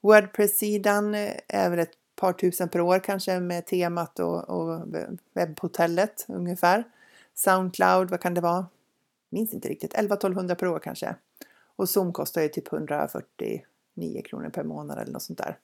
Wordpress-sidan 0.01 1.15
eh, 1.15 1.31
är 1.47 1.69
väl 1.69 1.79
ett 1.79 1.93
par 2.15 2.33
tusen 2.33 2.69
per 2.69 2.81
år 2.81 3.00
kanske 3.00 3.39
med 3.39 3.65
temat 3.65 4.19
och, 4.19 4.50
och 4.50 4.88
webbhotellet 5.33 6.25
ungefär. 6.27 6.83
Soundcloud, 7.33 8.09
vad 8.09 8.21
kan 8.21 8.33
det 8.33 8.41
vara? 8.41 8.65
Minns 9.29 9.53
inte 9.53 9.69
riktigt, 9.69 9.93
11-1200 9.93 10.55
per 10.55 10.67
år 10.67 10.79
kanske. 10.79 11.15
Och 11.75 11.89
Zoom 11.89 12.13
kostar 12.13 12.41
ju 12.41 12.50
typ 12.50 12.73
140 12.73 13.65
9 14.01 14.22
kronor 14.22 14.50
per 14.50 14.63
månad 14.63 15.00
eller 15.00 15.12
något 15.12 15.24
sånt 15.24 15.39
där. 15.39 15.58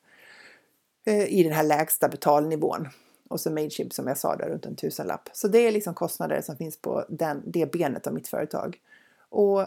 Eh, 1.06 1.34
I 1.34 1.44
den 1.44 1.54
här 1.54 1.64
lägsta 1.64 2.10
betalnivån. 2.10 2.88
Och 3.28 3.40
så 3.40 3.52
Mailchimp 3.52 3.94
som 3.94 4.08
jag 4.08 4.18
sa 4.18 4.36
där 4.36 4.50
runt 4.50 4.66
en 4.66 4.76
tusenlapp. 4.76 5.30
Så 5.34 5.48
det 5.48 5.60
är 5.60 5.72
liksom 5.72 5.94
kostnader 5.94 6.42
som 6.42 6.58
finns 6.58 6.78
på 6.78 7.06
den, 7.10 7.44
det 7.46 7.72
benet 7.72 8.08
av 8.08 8.14
mitt 8.14 8.28
företag. 8.28 8.80
Och 9.30 9.66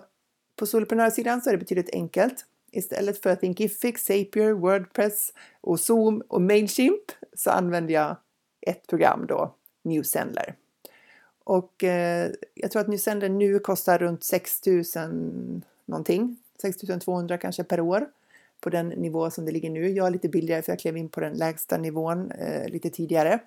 på 0.57 0.67
soloprenörsidan 0.67 1.41
så 1.41 1.51
är 1.51 1.53
det 1.53 1.59
betydligt 1.59 1.95
enkelt. 1.95 2.47
Istället 2.71 3.23
för 3.23 3.31
att 3.31 3.41
Thinkific, 3.41 3.99
Zapier, 3.99 4.53
Wordpress 4.53 5.33
och 5.61 5.81
Zoom 5.81 6.23
och 6.29 6.43
Mailchimp 6.43 7.03
så 7.35 7.51
använder 7.51 7.95
jag 7.95 8.17
ett 8.61 8.87
program 8.87 9.27
då, 9.27 9.55
Newsendler. 9.83 10.55
Och 11.45 11.85
eh, 11.85 12.31
jag 12.55 12.71
tror 12.71 12.83
att 12.83 12.89
Newsendler 12.89 13.29
nu 13.29 13.59
kostar 13.59 13.99
runt 13.99 14.25
6000 14.25 15.65
någonting, 15.85 16.37
6200 16.63 17.39
kanske 17.39 17.65
per 17.65 17.81
år 17.81 18.09
på 18.61 18.71
den 18.71 18.89
nivå 18.89 19.31
som 19.31 19.45
det 19.45 19.53
ligger 19.53 19.71
nu. 19.71 19.89
Jag 19.89 20.07
är 20.07 20.11
lite 20.11 20.29
billigare 20.29 20.63
för 20.63 20.73
jag 20.73 20.79
klev 20.79 20.97
in 20.97 21.09
på 21.09 21.21
den 21.21 21.33
lägsta 21.33 21.79
nivån 21.79 22.31
eh, 22.31 22.69
lite 22.69 22.91
tidigare. 22.91 23.41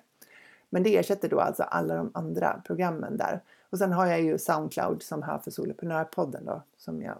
Men 0.70 0.82
det 0.82 0.96
ersätter 0.96 1.28
då 1.28 1.40
alltså 1.40 1.62
alla 1.62 1.96
de 1.96 2.10
andra 2.14 2.62
programmen 2.66 3.16
där. 3.16 3.40
Och 3.70 3.78
sen 3.78 3.92
har 3.92 4.06
jag 4.06 4.22
ju 4.22 4.38
Soundcloud 4.38 5.02
som 5.02 5.22
här 5.22 5.38
för 5.38 5.50
Soloprenörpodden 5.50 6.44
då 6.44 6.62
som 6.76 7.02
jag 7.02 7.16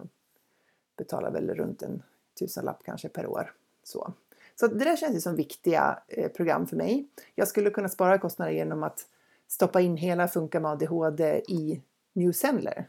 betalar 0.97 1.31
väl 1.31 1.49
runt 1.49 1.81
en 1.81 2.03
tusenlapp 2.39 2.83
kanske 2.85 3.09
per 3.09 3.27
år. 3.27 3.51
Så. 3.83 4.13
Så 4.59 4.67
det 4.67 4.85
där 4.85 4.95
känns 4.95 5.15
ju 5.15 5.21
som 5.21 5.35
viktiga 5.35 5.99
eh, 6.07 6.31
program 6.31 6.67
för 6.67 6.75
mig. 6.75 7.07
Jag 7.35 7.47
skulle 7.47 7.69
kunna 7.69 7.89
spara 7.89 8.17
kostnader 8.17 8.51
genom 8.51 8.83
att 8.83 9.07
stoppa 9.47 9.81
in 9.81 9.97
hela 9.97 10.27
Funka 10.27 10.59
med 10.59 10.71
ADHD 10.71 11.41
i 11.47 11.81
Newsendler. 12.13 12.87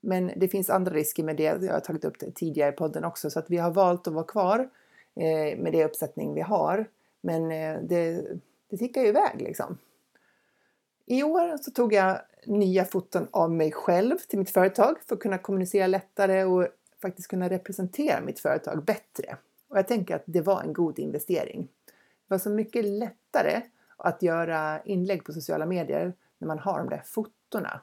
Men 0.00 0.32
det 0.36 0.48
finns 0.48 0.70
andra 0.70 0.94
risker 0.94 1.22
med 1.22 1.36
det. 1.36 1.42
Jag 1.42 1.72
har 1.72 1.80
tagit 1.80 2.04
upp 2.04 2.18
det 2.18 2.30
tidigare 2.30 2.72
i 2.72 2.76
podden 2.76 3.04
också 3.04 3.30
så 3.30 3.38
att 3.38 3.50
vi 3.50 3.56
har 3.56 3.70
valt 3.70 4.06
att 4.06 4.14
vara 4.14 4.24
kvar 4.24 4.58
eh, 5.14 5.58
med 5.58 5.72
det 5.72 5.84
uppsättning 5.84 6.34
vi 6.34 6.40
har. 6.40 6.86
Men 7.20 7.50
eh, 7.50 7.82
det, 7.82 8.26
det 8.70 8.76
tickar 8.76 9.02
ju 9.02 9.08
iväg 9.08 9.40
liksom. 9.40 9.78
I 11.06 11.22
år 11.22 11.56
så 11.56 11.70
tog 11.70 11.92
jag 11.92 12.20
nya 12.46 12.84
foton 12.84 13.28
av 13.30 13.50
mig 13.50 13.72
själv 13.72 14.16
till 14.28 14.38
mitt 14.38 14.50
företag 14.50 14.96
för 15.08 15.14
att 15.14 15.20
kunna 15.20 15.38
kommunicera 15.38 15.86
lättare 15.86 16.44
och 16.44 16.68
faktiskt 17.02 17.28
kunna 17.28 17.50
representera 17.50 18.20
mitt 18.20 18.40
företag 18.40 18.84
bättre. 18.84 19.36
Och 19.68 19.78
jag 19.78 19.88
tänker 19.88 20.16
att 20.16 20.22
det 20.26 20.40
var 20.40 20.62
en 20.62 20.72
god 20.72 20.98
investering. 20.98 21.68
Det 22.28 22.34
var 22.34 22.38
så 22.38 22.50
mycket 22.50 22.84
lättare 22.84 23.62
att 23.96 24.22
göra 24.22 24.82
inlägg 24.82 25.24
på 25.24 25.32
sociala 25.32 25.66
medier 25.66 26.12
när 26.38 26.48
man 26.48 26.58
har 26.58 26.78
de 26.78 26.88
där 26.88 27.02
fotona 27.06 27.39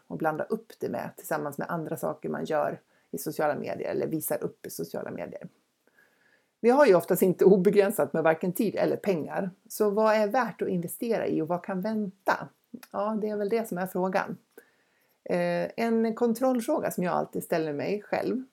och 0.07 0.17
blanda 0.17 0.43
upp 0.43 0.73
det 0.79 0.89
med 0.89 1.09
tillsammans 1.17 1.57
med 1.57 1.69
andra 1.69 1.97
saker 1.97 2.29
man 2.29 2.45
gör 2.45 2.79
i 3.11 3.17
sociala 3.17 3.55
medier 3.55 3.89
eller 3.89 4.07
visar 4.07 4.43
upp 4.43 4.65
i 4.65 4.69
sociala 4.69 5.11
medier. 5.11 5.47
Vi 6.59 6.69
har 6.69 6.85
ju 6.85 6.95
oftast 6.95 7.21
inte 7.21 7.45
obegränsat 7.45 8.13
med 8.13 8.23
varken 8.23 8.53
tid 8.53 8.75
eller 8.75 8.97
pengar. 8.97 9.49
Så 9.69 9.89
vad 9.89 10.15
är 10.15 10.27
värt 10.27 10.61
att 10.61 10.67
investera 10.67 11.27
i 11.27 11.41
och 11.41 11.47
vad 11.47 11.63
kan 11.63 11.81
vänta? 11.81 12.47
Ja, 12.91 13.17
det 13.21 13.29
är 13.29 13.37
väl 13.37 13.49
det 13.49 13.67
som 13.67 13.77
är 13.77 13.87
frågan. 13.87 14.37
Eh, 15.23 15.71
en 15.75 16.15
kontrollfråga 16.15 16.91
som 16.91 17.03
jag 17.03 17.13
alltid 17.13 17.43
ställer 17.43 17.73
mig 17.73 18.01
själv. 18.01 18.43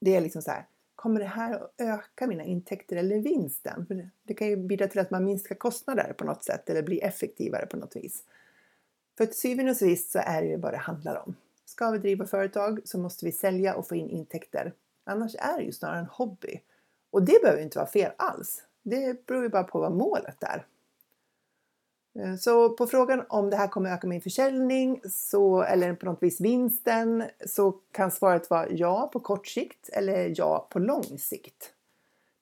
Det 0.00 0.16
är 0.16 0.20
liksom 0.20 0.42
så 0.42 0.50
här, 0.50 0.66
kommer 0.96 1.20
det 1.20 1.26
här 1.26 1.54
att 1.54 1.74
öka 1.78 2.26
mina 2.26 2.44
intäkter 2.44 2.96
eller 2.96 3.18
vinsten? 3.18 3.86
För 3.86 4.10
det 4.22 4.34
kan 4.34 4.48
ju 4.48 4.56
bidra 4.56 4.88
till 4.88 5.00
att 5.00 5.10
man 5.10 5.24
minskar 5.24 5.54
kostnader 5.54 6.12
på 6.12 6.24
något 6.24 6.44
sätt 6.44 6.70
eller 6.70 6.82
blir 6.82 7.04
effektivare 7.04 7.66
på 7.66 7.76
något 7.76 7.96
vis. 7.96 8.24
För 9.20 9.26
till 9.26 9.36
syvende 9.36 9.70
och 9.70 9.76
sist 9.76 10.10
så 10.10 10.18
är 10.18 10.42
det 10.42 10.48
ju 10.48 10.56
vad 10.56 10.72
det 10.72 10.78
handlar 10.78 11.22
om. 11.26 11.36
Ska 11.64 11.90
vi 11.90 11.98
driva 11.98 12.26
företag 12.26 12.80
så 12.84 12.98
måste 12.98 13.24
vi 13.24 13.32
sälja 13.32 13.74
och 13.74 13.88
få 13.88 13.96
in 13.96 14.10
intäkter. 14.10 14.72
Annars 15.04 15.34
är 15.38 15.56
det 15.58 15.62
ju 15.62 15.72
snarare 15.72 15.98
en 15.98 16.06
hobby. 16.06 16.60
Och 17.10 17.22
det 17.22 17.42
behöver 17.42 17.62
inte 17.62 17.78
vara 17.78 17.88
fel 17.88 18.12
alls. 18.16 18.62
Det 18.82 19.26
beror 19.26 19.42
ju 19.42 19.48
bara 19.48 19.64
på 19.64 19.80
vad 19.80 19.92
målet 19.92 20.42
är. 20.42 20.66
Eh, 22.18 22.36
så 22.36 22.70
på 22.70 22.86
frågan 22.86 23.24
om 23.28 23.50
det 23.50 23.56
här 23.56 23.68
kommer 23.68 23.92
öka 23.92 24.06
min 24.06 24.20
försäljning 24.20 25.00
så, 25.04 25.62
eller 25.62 25.94
på 25.94 26.06
något 26.06 26.22
vis 26.22 26.40
vinsten 26.40 27.24
så 27.46 27.72
kan 27.92 28.10
svaret 28.10 28.50
vara 28.50 28.70
ja 28.70 29.10
på 29.12 29.20
kort 29.20 29.46
sikt 29.46 29.88
eller 29.88 30.34
ja 30.36 30.68
på 30.70 30.78
lång 30.78 31.18
sikt. 31.18 31.72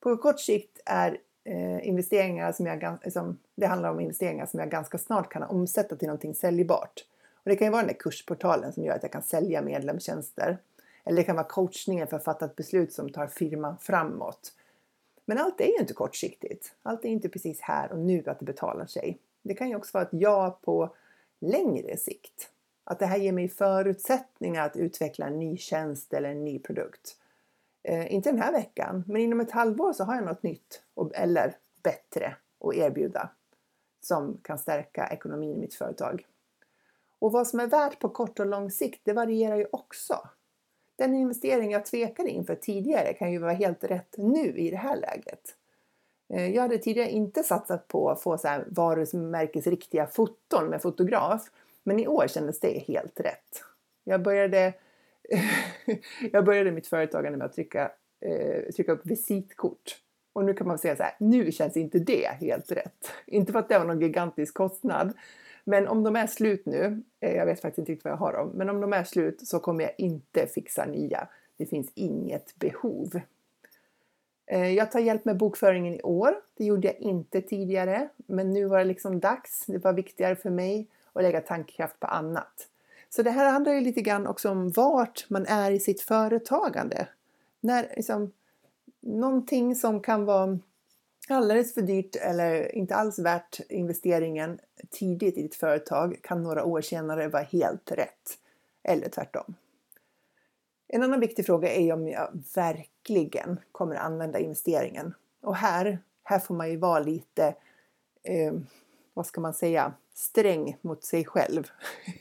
På 0.01 0.17
kort 0.17 0.41
sikt 0.41 0.81
är 0.85 1.19
eh, 1.49 1.89
investeringar 1.89 2.53
som 2.53 2.67
jag, 2.67 2.99
liksom, 3.05 3.39
det 3.55 3.67
handlar 3.67 3.91
om 3.91 4.01
investeringar 4.01 4.47
som 4.47 4.61
jag 4.61 4.71
ganska 4.71 4.99
snart 4.99 5.33
kan 5.33 5.43
omsätta 5.43 5.97
till 5.97 6.09
någonting 6.09 6.35
säljbart. 6.35 7.05
Och 7.35 7.51
det 7.51 7.57
kan 7.57 7.67
ju 7.67 7.71
vara 7.71 7.83
den 7.83 7.89
där 7.89 8.01
kursportalen 8.01 8.73
som 8.73 8.85
gör 8.85 8.95
att 8.95 9.03
jag 9.03 9.13
kan 9.13 9.23
sälja 9.23 9.63
medlemstjänster. 9.63 10.59
Eller 11.05 11.17
det 11.17 11.23
kan 11.23 11.37
vara 11.37 11.47
coachningen 11.47 12.07
för 12.07 12.17
att 12.17 12.25
fatta 12.25 12.45
ett 12.45 12.57
beslut 12.57 12.93
som 12.93 13.13
tar 13.13 13.27
firman 13.27 13.79
framåt. 13.81 14.53
Men 15.25 15.39
allt 15.39 15.61
är 15.61 15.67
ju 15.67 15.79
inte 15.81 15.95
kortsiktigt. 15.95 16.75
Allt 16.83 17.05
är 17.05 17.09
inte 17.09 17.29
precis 17.29 17.61
här 17.61 17.93
och 17.93 17.99
nu 17.99 18.23
att 18.27 18.39
det 18.39 18.45
betalar 18.45 18.87
sig. 18.87 19.19
Det 19.43 19.55
kan 19.55 19.69
ju 19.69 19.77
också 19.77 19.91
vara 19.99 20.05
ett 20.05 20.13
ja 20.13 20.59
på 20.63 20.95
längre 21.41 21.97
sikt. 21.97 22.51
Att 22.85 22.99
det 22.99 23.07
här 23.07 23.19
ger 23.19 23.33
mig 23.33 23.49
förutsättningar 23.49 24.67
att 24.67 24.77
utveckla 24.77 25.27
en 25.27 25.39
ny 25.39 25.57
tjänst 25.57 26.13
eller 26.13 26.31
en 26.31 26.45
ny 26.45 26.59
produkt. 26.59 27.17
Eh, 27.89 28.15
inte 28.15 28.31
den 28.31 28.43
här 28.43 28.53
veckan, 28.53 29.05
men 29.07 29.17
inom 29.17 29.41
ett 29.41 29.51
halvår 29.51 29.93
så 29.93 30.05
har 30.05 30.15
jag 30.15 30.25
något 30.25 30.43
nytt 30.43 30.83
och, 30.95 31.11
eller 31.15 31.57
bättre 31.83 32.37
att 32.65 32.75
erbjuda 32.75 33.31
som 34.01 34.41
kan 34.43 34.59
stärka 34.59 35.09
ekonomin 35.09 35.57
i 35.57 35.61
mitt 35.61 35.75
företag. 35.75 36.27
Och 37.19 37.33
vad 37.33 37.47
som 37.47 37.61
är 37.61 37.67
värt 37.67 37.99
på 37.99 38.09
kort 38.09 38.41
och 38.41 38.47
lång 38.47 38.71
sikt, 38.71 39.01
det 39.05 39.13
varierar 39.13 39.57
ju 39.57 39.67
också. 39.73 40.29
Den 40.97 41.15
investering 41.15 41.71
jag 41.71 41.87
tvekade 41.87 42.31
inför 42.31 42.55
tidigare 42.55 43.13
kan 43.13 43.33
ju 43.33 43.39
vara 43.39 43.53
helt 43.53 43.85
rätt 43.85 44.15
nu 44.19 44.59
i 44.59 44.71
det 44.71 44.77
här 44.77 44.97
läget. 44.97 45.57
Eh, 46.29 46.55
jag 46.55 46.63
hade 46.63 46.79
tidigare 46.79 47.11
inte 47.11 47.43
satsat 47.43 47.89
på 47.89 48.11
att 48.11 48.23
få 48.23 48.39
så 48.39 48.49
här 48.49 48.65
varumärkesriktiga 48.71 50.07
foton 50.07 50.67
med 50.67 50.83
fotograf. 50.83 51.51
Men 51.83 52.01
i 52.01 52.09
år 52.09 52.27
kändes 52.29 52.61
det 52.61 52.79
helt 52.79 53.21
rätt. 53.21 53.63
Jag 54.05 54.23
började, 54.23 54.73
jag 56.33 56.45
började 56.45 56.71
mitt 56.71 56.87
företagande 56.87 57.39
med 57.39 57.45
att 57.45 57.53
trycka, 57.53 57.93
eh, 58.21 58.73
trycka 58.75 58.93
upp 58.93 59.07
visitkort. 59.07 59.97
Och 60.33 60.45
nu 60.45 60.55
kan 60.55 60.67
man 60.67 60.79
säga 60.79 60.97
så 60.97 61.03
här, 61.03 61.15
nu 61.19 61.53
känns 61.53 61.77
inte 61.77 61.99
det 61.99 62.29
helt 62.41 62.73
rätt. 62.73 63.13
Inte 63.27 63.53
för 63.53 63.59
att 63.59 63.69
det 63.69 63.79
var 63.79 63.87
någon 63.87 64.01
gigantisk 64.01 64.55
kostnad. 64.55 65.13
Men 65.65 65.89
om 65.89 66.03
de 66.03 66.17
är 66.17 66.27
slut 66.27 66.67
nu, 66.67 67.03
eh, 67.21 67.37
jag 67.37 67.47
vet 67.47 67.61
faktiskt 67.61 67.79
inte 67.79 67.93
riktigt 67.93 68.05
vad 68.05 68.13
jag 68.13 68.19
har 68.19 68.33
dem, 68.33 68.51
men 68.55 68.71
om 68.71 68.81
de 68.81 68.93
är 68.93 69.05
slut 69.05 69.49
så 69.49 69.61
kommer 69.61 69.85
jag 69.85 69.93
inte 69.99 70.47
fixa 70.47 70.85
nya. 70.85 71.29
Det 71.57 71.67
finns 71.67 71.93
inget 71.95 72.59
behov. 72.59 73.21
Eh, 74.47 74.75
jag 74.75 74.91
tar 74.91 75.01
hjälp 75.01 75.25
med 75.25 75.37
bokföringen 75.37 75.95
i 75.95 76.03
år. 76.03 76.35
Det 76.55 76.65
gjorde 76.65 76.89
jag 76.89 76.97
inte 76.97 77.41
tidigare, 77.41 78.09
men 78.17 78.53
nu 78.53 78.65
var 78.65 78.79
det 78.79 78.85
liksom 78.85 79.21
dags. 79.21 79.67
Det 79.67 79.79
var 79.79 79.93
viktigare 79.93 80.37
för 80.37 80.51
mig 80.51 80.89
att 81.13 81.23
lägga 81.23 81.41
tankekraft 81.41 82.01
på 82.01 82.07
annat. 82.07 82.69
Så 83.09 83.23
det 83.23 83.31
här 83.31 83.53
handlar 83.53 83.73
ju 83.73 83.81
lite 83.81 84.01
grann 84.01 84.27
också 84.27 84.51
om 84.51 84.71
vart 84.71 85.27
man 85.31 85.47
är 85.47 85.71
i 85.71 85.81
sitt 85.81 86.01
företagande. 86.01 87.09
När 87.61 87.93
liksom, 87.97 88.33
någonting 89.01 89.75
som 89.75 90.01
kan 90.01 90.25
vara 90.25 90.59
alldeles 91.29 91.75
för 91.75 91.83
dyrt 91.83 92.17
eller 92.17 92.75
inte 92.75 92.95
alls 92.95 93.19
värt 93.19 93.61
investeringen 93.69 94.59
tidigt 94.91 95.39
i 95.39 95.43
ditt 95.43 95.55
företag 95.55 96.19
kan 96.23 96.43
några 96.43 96.65
år 96.65 96.81
senare 96.81 97.29
vara 97.29 97.43
helt 97.43 97.93
rätt. 97.93 98.39
Eller 98.83 99.09
tvärtom. 99.09 99.55
En 100.89 101.03
annan 101.03 101.21
viktig 101.21 101.47
fråga 101.47 101.73
är 101.75 101.93
om 101.93 102.09
jag 102.09 102.43
verkligen 102.55 103.61
kommer 103.73 103.95
använda 103.95 104.39
investeringen. 104.39 105.15
Och 105.41 105.57
här, 105.57 105.99
här 106.23 106.39
får 106.39 106.55
man 106.55 106.71
ju 106.71 106.77
vara 106.77 107.01
lite, 107.01 107.55
eh, 108.23 108.53
vad 109.19 109.27
ska 109.27 109.41
man 109.41 109.55
säga, 109.55 109.93
sträng 110.15 110.77
mot 110.81 111.05
sig 111.05 111.25
själv. 111.25 111.71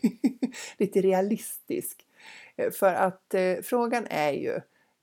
lite 0.77 1.01
realistisk. 1.01 2.05
Eh, 2.55 2.71
för 2.71 2.93
att 2.93 3.33
eh, 3.33 3.55
frågan 3.63 4.07
är 4.09 4.31
ju 4.31 4.59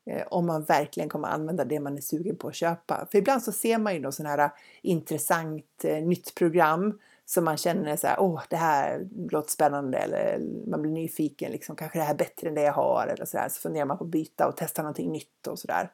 eh, 0.06 0.26
om 0.30 0.46
man 0.46 0.64
verkligen 0.64 1.08
kommer 1.08 1.28
använda 1.28 1.64
det 1.64 1.80
man 1.80 1.96
är 1.96 2.00
sugen 2.00 2.36
på 2.36 2.48
att 2.48 2.54
köpa. 2.54 3.06
För 3.10 3.18
ibland 3.18 3.42
så 3.42 3.52
ser 3.52 3.78
man 3.78 3.94
ju 3.94 4.00
något 4.00 4.14
sån 4.14 4.26
här 4.26 4.38
eh, 4.38 4.50
intressant 4.82 5.84
eh, 5.84 6.02
nytt 6.02 6.34
program 6.34 6.98
som 7.24 7.44
man 7.44 7.56
känner 7.56 7.96
så 7.96 8.06
här, 8.06 8.20
åh 8.20 8.42
det 8.48 8.56
här 8.56 9.08
låter 9.30 9.50
spännande 9.50 9.98
eller 9.98 10.38
man 10.66 10.82
blir 10.82 10.92
nyfiken, 10.92 11.52
liksom, 11.52 11.76
kanske 11.76 11.98
det 11.98 12.04
här 12.04 12.14
är 12.14 12.18
bättre 12.18 12.48
än 12.48 12.54
det 12.54 12.62
jag 12.62 12.72
har 12.72 13.06
eller 13.06 13.24
så 13.24 13.36
där. 13.36 13.48
Så 13.48 13.60
funderar 13.60 13.84
man 13.84 13.98
på 13.98 14.04
att 14.04 14.10
byta 14.10 14.48
och 14.48 14.56
testa 14.56 14.82
någonting 14.82 15.12
nytt 15.12 15.46
och 15.46 15.58
sådär. 15.58 15.90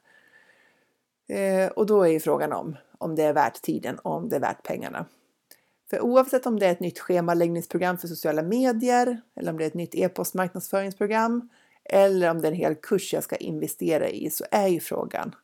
Eh, 1.29 1.69
och 1.69 1.87
då 1.87 2.03
är 2.03 2.09
ju 2.09 2.21
frågan 2.21 2.53
om, 2.53 2.77
om 2.99 3.15
det 3.15 3.23
är 3.23 3.33
värt 3.33 3.63
tiden 3.63 3.99
och 3.99 4.13
om 4.13 4.29
det 4.29 4.37
är 4.37 4.41
värt 4.41 4.63
pengarna. 4.63 5.07
För 5.91 6.01
oavsett 6.01 6.47
om 6.47 6.59
det 6.59 6.67
är 6.67 6.73
ett 6.73 6.81
nytt 6.81 6.99
schemaläggningsprogram 6.99 7.99
för 7.99 8.09
sociala 8.09 8.43
medier 8.43 9.21
eller 9.37 9.51
om 9.51 9.59
det 9.59 9.65
är 9.65 9.67
ett 9.67 9.75
nytt 9.75 9.95
e-postmarknadsföringsprogram 9.95 11.49
eller 11.85 12.31
om 12.31 12.41
det 12.41 12.49
är 12.49 12.53
en 12.53 12.59
hel 12.59 12.75
kurs 12.75 13.13
jag 13.13 13.25
ska 13.25 13.37
investera 13.37 14.09
i 14.09 14.31
så 14.31 14.45
är 14.51 14.69
ju 14.69 14.81
frågan, 14.81 15.35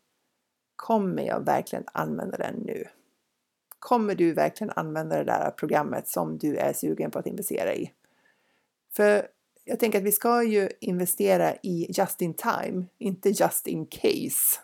kommer 0.77 1.23
jag 1.23 1.45
verkligen 1.45 1.85
använda 1.93 2.37
den 2.37 2.55
nu? 2.55 2.85
Kommer 3.79 4.15
du 4.15 4.33
verkligen 4.33 4.73
använda 4.77 5.17
det 5.17 5.25
där 5.25 5.51
programmet 5.51 6.09
som 6.09 6.39
du 6.39 6.57
är 6.57 6.73
sugen 6.73 7.11
på 7.11 7.19
att 7.19 7.27
investera 7.27 7.75
i? 7.75 7.93
För 8.93 9.29
jag 9.65 9.81
tänker 9.81 9.99
att 9.99 10.05
vi 10.05 10.13
ska 10.13 10.43
ju 10.43 10.69
investera 10.81 11.55
i 11.55 11.87
just 11.89 12.23
in 12.23 12.35
time, 12.35 12.85
inte 12.99 13.29
just 13.29 13.67
in 13.67 13.87
case. 13.87 14.61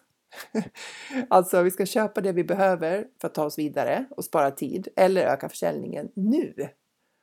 alltså, 1.28 1.62
vi 1.62 1.70
ska 1.70 1.86
köpa 1.86 2.20
det 2.20 2.32
vi 2.32 2.44
behöver 2.44 3.06
för 3.20 3.28
att 3.28 3.34
ta 3.34 3.44
oss 3.44 3.58
vidare 3.58 4.04
och 4.10 4.24
spara 4.24 4.50
tid 4.50 4.88
eller 4.96 5.26
öka 5.26 5.48
försäljningen 5.48 6.08
nu. 6.14 6.68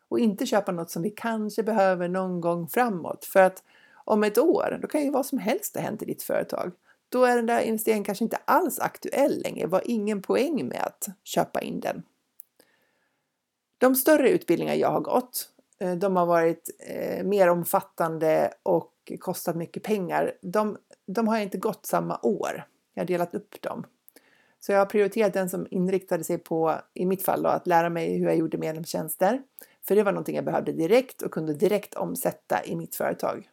Och 0.09 0.19
inte 0.19 0.45
köpa 0.45 0.71
något 0.71 0.91
som 0.91 1.01
vi 1.01 1.09
kanske 1.09 1.63
behöver 1.63 2.07
någon 2.07 2.41
gång 2.41 2.67
framåt. 2.67 3.25
För 3.25 3.41
att 3.41 3.63
om 4.05 4.23
ett 4.23 4.37
år, 4.37 4.79
då 4.81 4.87
kan 4.87 5.03
ju 5.03 5.11
vad 5.11 5.25
som 5.25 5.37
helst 5.37 5.75
ha 5.75 5.81
hänt 5.81 6.01
i 6.01 6.05
ditt 6.05 6.23
företag 6.23 6.71
då 7.09 7.25
är 7.25 7.35
den 7.35 7.45
där 7.45 7.61
investeringen 7.61 8.03
kanske 8.03 8.23
inte 8.23 8.39
alls 8.45 8.79
aktuell 8.79 9.41
längre. 9.41 9.65
Det 9.65 9.71
var 9.71 9.81
ingen 9.85 10.21
poäng 10.21 10.67
med 10.67 10.81
att 10.81 11.07
köpa 11.23 11.61
in 11.61 11.79
den. 11.79 12.03
De 13.77 13.95
större 13.95 14.29
utbildningar 14.29 14.75
jag 14.75 14.91
har 14.91 15.01
gått, 15.01 15.49
eh, 15.79 15.95
de 15.95 16.15
har 16.15 16.25
varit 16.25 16.69
eh, 16.79 17.23
mer 17.23 17.47
omfattande 17.49 18.53
och 18.63 18.93
kostat 19.19 19.55
mycket 19.55 19.83
pengar. 19.83 20.33
De, 20.41 20.77
de 21.05 21.27
har 21.27 21.35
jag 21.35 21.43
inte 21.43 21.57
gått 21.57 21.85
samma 21.85 22.19
år. 22.21 22.65
Jag 22.99 23.03
har 23.03 23.07
delat 23.07 23.35
upp 23.35 23.61
dem. 23.61 23.85
Så 24.59 24.71
jag 24.71 24.79
har 24.79 24.85
prioriterat 24.85 25.33
den 25.33 25.49
som 25.49 25.67
inriktade 25.71 26.23
sig 26.23 26.37
på, 26.37 26.75
i 26.93 27.05
mitt 27.05 27.23
fall 27.23 27.43
då, 27.43 27.49
att 27.49 27.67
lära 27.67 27.89
mig 27.89 28.17
hur 28.17 28.25
jag 28.25 28.37
gjorde 28.37 28.57
medlemstjänster. 28.57 29.41
För 29.87 29.95
det 29.95 30.03
var 30.03 30.11
någonting 30.11 30.35
jag 30.35 30.45
behövde 30.45 30.71
direkt 30.71 31.21
och 31.21 31.31
kunde 31.31 31.53
direkt 31.53 31.93
omsätta 31.93 32.65
i 32.65 32.75
mitt 32.75 32.95
företag. 32.95 33.49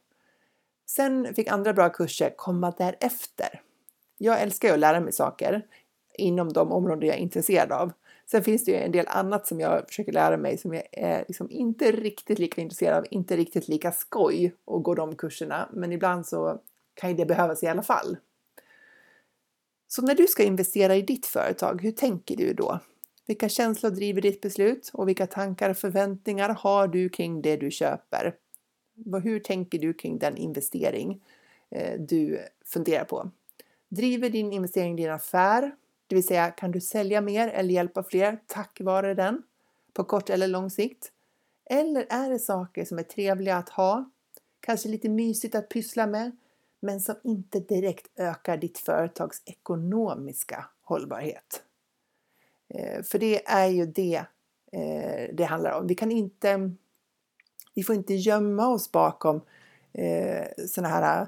Sen 0.86 1.34
fick 1.34 1.48
andra 1.48 1.72
bra 1.72 1.88
kurser 1.88 2.32
komma 2.36 2.70
därefter. 2.78 3.60
Jag 4.18 4.40
älskar 4.40 4.68
ju 4.68 4.74
att 4.74 4.80
lära 4.80 5.00
mig 5.00 5.12
saker 5.12 5.66
inom 6.14 6.52
de 6.52 6.72
områden 6.72 7.08
jag 7.08 7.16
är 7.16 7.22
intresserad 7.22 7.72
av. 7.72 7.92
Sen 8.30 8.42
finns 8.42 8.64
det 8.64 8.70
ju 8.70 8.76
en 8.76 8.92
del 8.92 9.06
annat 9.08 9.46
som 9.46 9.60
jag 9.60 9.88
försöker 9.88 10.12
lära 10.12 10.36
mig 10.36 10.58
som 10.58 10.74
jag 10.74 10.82
är 10.92 11.24
liksom 11.28 11.50
inte 11.50 11.92
riktigt 11.92 12.38
lika 12.38 12.60
intresserad 12.60 12.98
av, 12.98 13.04
inte 13.10 13.36
riktigt 13.36 13.68
lika 13.68 13.92
skoj 13.92 14.54
att 14.66 14.82
gå 14.82 14.94
de 14.94 15.16
kurserna, 15.16 15.68
men 15.72 15.92
ibland 15.92 16.26
så 16.26 16.60
kan 16.94 17.10
ju 17.10 17.16
det 17.16 17.26
behövas 17.26 17.62
i 17.62 17.66
alla 17.66 17.82
fall. 17.82 18.16
Så 19.96 20.02
när 20.02 20.14
du 20.14 20.26
ska 20.26 20.42
investera 20.42 20.96
i 20.96 21.02
ditt 21.02 21.26
företag, 21.26 21.82
hur 21.82 21.92
tänker 21.92 22.36
du 22.36 22.52
då? 22.54 22.80
Vilka 23.26 23.48
känslor 23.48 23.90
driver 23.90 24.22
ditt 24.22 24.40
beslut 24.40 24.90
och 24.92 25.08
vilka 25.08 25.26
tankar 25.26 25.70
och 25.70 25.76
förväntningar 25.76 26.48
har 26.48 26.88
du 26.88 27.08
kring 27.08 27.42
det 27.42 27.56
du 27.56 27.70
köper? 27.70 28.34
Hur 29.22 29.40
tänker 29.40 29.78
du 29.78 29.94
kring 29.94 30.18
den 30.18 30.36
investering 30.36 31.22
eh, 31.70 32.00
du 32.00 32.38
funderar 32.64 33.04
på? 33.04 33.30
Driver 33.88 34.30
din 34.30 34.52
investering 34.52 34.96
din 34.96 35.10
affär? 35.10 35.74
Det 36.06 36.14
vill 36.14 36.26
säga, 36.26 36.50
kan 36.50 36.72
du 36.72 36.80
sälja 36.80 37.20
mer 37.20 37.48
eller 37.48 37.74
hjälpa 37.74 38.02
fler 38.02 38.38
tack 38.46 38.80
vare 38.80 39.14
den 39.14 39.42
på 39.92 40.04
kort 40.04 40.30
eller 40.30 40.48
lång 40.48 40.70
sikt? 40.70 41.12
Eller 41.64 42.06
är 42.08 42.30
det 42.30 42.38
saker 42.38 42.84
som 42.84 42.98
är 42.98 43.02
trevliga 43.02 43.56
att 43.56 43.68
ha, 43.68 44.10
kanske 44.60 44.88
lite 44.88 45.08
mysigt 45.08 45.54
att 45.54 45.68
pyssla 45.68 46.06
med, 46.06 46.36
men 46.86 47.00
som 47.00 47.14
inte 47.24 47.60
direkt 47.60 48.06
ökar 48.16 48.56
ditt 48.56 48.78
företags 48.78 49.42
ekonomiska 49.44 50.66
hållbarhet? 50.82 51.62
Eh, 52.74 53.02
för 53.02 53.18
det 53.18 53.48
är 53.48 53.66
ju 53.66 53.86
det 53.86 54.24
eh, 54.72 55.34
det 55.34 55.44
handlar 55.44 55.78
om. 55.78 55.86
Vi 55.86 55.94
kan 55.94 56.12
inte 56.12 56.70
vi 57.74 57.82
får 57.82 57.94
inte 57.94 58.14
gömma 58.14 58.68
oss 58.68 58.92
bakom 58.92 59.40
eh, 59.92 60.46
sådana 60.66 60.88
här 60.88 61.26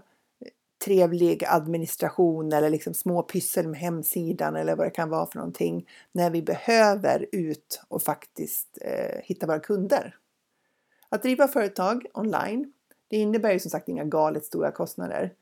trevlig 0.85 1.44
administration 1.44 2.53
eller 2.53 2.71
liksom 2.71 2.94
små 2.94 3.23
pyssel 3.23 3.68
med 3.68 3.81
hemsidan 3.81 4.57
eller 4.57 4.77
vad 4.77 4.87
det 4.87 4.90
kan 4.90 5.11
vara 5.11 5.27
för 5.27 5.38
någonting 5.38 5.88
när 6.12 6.31
vi 6.31 6.42
behöver 6.42 7.27
ut 7.33 7.83
och 7.88 8.03
faktiskt 8.03 8.79
eh, 8.81 9.21
hitta 9.23 9.47
våra 9.47 9.61
kunder. 9.61 10.16
Att 11.09 11.23
driva 11.23 11.49
företag 11.49 12.07
online, 12.14 12.73
det 13.09 13.16
innebär 13.16 13.53
ju 13.53 13.59
som 13.59 13.71
sagt 13.71 13.88
inga 13.88 14.05
galet 14.05 14.44
stora 14.44 14.71
kostnader. 14.71 15.33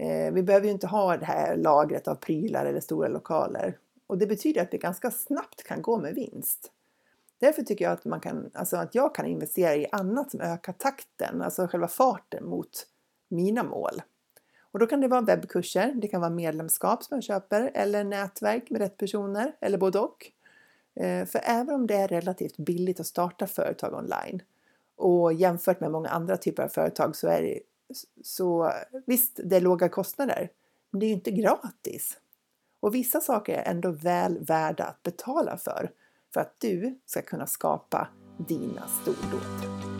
Eh, 0.00 0.32
vi 0.32 0.42
behöver 0.42 0.66
ju 0.66 0.72
inte 0.72 0.86
ha 0.86 1.16
det 1.16 1.24
här 1.24 1.56
lagret 1.56 2.08
av 2.08 2.14
prylar 2.14 2.66
eller 2.66 2.80
stora 2.80 3.08
lokaler 3.08 3.78
och 4.06 4.18
det 4.18 4.26
betyder 4.26 4.62
att 4.62 4.74
vi 4.74 4.78
ganska 4.78 5.10
snabbt 5.10 5.62
kan 5.62 5.82
gå 5.82 5.98
med 5.98 6.14
vinst. 6.14 6.72
Därför 7.38 7.62
tycker 7.62 7.84
jag 7.84 7.92
att, 7.92 8.04
man 8.04 8.20
kan, 8.20 8.50
alltså 8.54 8.76
att 8.76 8.94
jag 8.94 9.14
kan 9.14 9.26
investera 9.26 9.76
i 9.76 9.86
annat 9.92 10.30
som 10.30 10.40
ökar 10.40 10.72
takten, 10.72 11.42
alltså 11.42 11.66
själva 11.66 11.88
farten 11.88 12.44
mot 12.44 12.86
mina 13.28 13.62
mål. 13.62 14.02
Och 14.60 14.78
då 14.78 14.86
kan 14.86 15.00
det 15.00 15.08
vara 15.08 15.20
webbkurser, 15.20 15.92
det 15.94 16.08
kan 16.08 16.20
vara 16.20 16.30
medlemskap 16.30 17.04
som 17.04 17.16
jag 17.16 17.24
köper 17.24 17.70
eller 17.74 18.04
nätverk 18.04 18.70
med 18.70 18.80
rätt 18.80 18.96
personer 18.96 19.52
eller 19.60 19.78
både 19.78 19.98
och. 19.98 20.30
Eh, 20.94 21.26
för 21.26 21.40
även 21.44 21.74
om 21.74 21.86
det 21.86 21.94
är 21.94 22.08
relativt 22.08 22.56
billigt 22.56 23.00
att 23.00 23.06
starta 23.06 23.46
företag 23.46 23.94
online 23.94 24.42
och 24.96 25.32
jämfört 25.32 25.80
med 25.80 25.90
många 25.90 26.08
andra 26.08 26.36
typer 26.36 26.62
av 26.62 26.68
företag 26.68 27.16
så 27.16 27.28
är 27.28 27.42
det 27.42 27.60
så 28.22 28.72
visst, 29.06 29.40
det 29.44 29.56
är 29.56 29.60
låga 29.60 29.88
kostnader, 29.88 30.50
men 30.90 31.00
det 31.00 31.06
är 31.06 31.08
ju 31.08 31.14
inte 31.14 31.30
gratis. 31.30 32.18
Och 32.80 32.94
vissa 32.94 33.20
saker 33.20 33.54
är 33.54 33.70
ändå 33.70 33.90
väl 33.90 34.38
värda 34.44 34.84
att 34.84 35.02
betala 35.02 35.56
för 35.56 35.90
för 36.34 36.40
att 36.40 36.54
du 36.58 37.00
ska 37.06 37.22
kunna 37.22 37.46
skapa 37.46 38.08
dina 38.48 38.88
stordåd. 38.88 39.97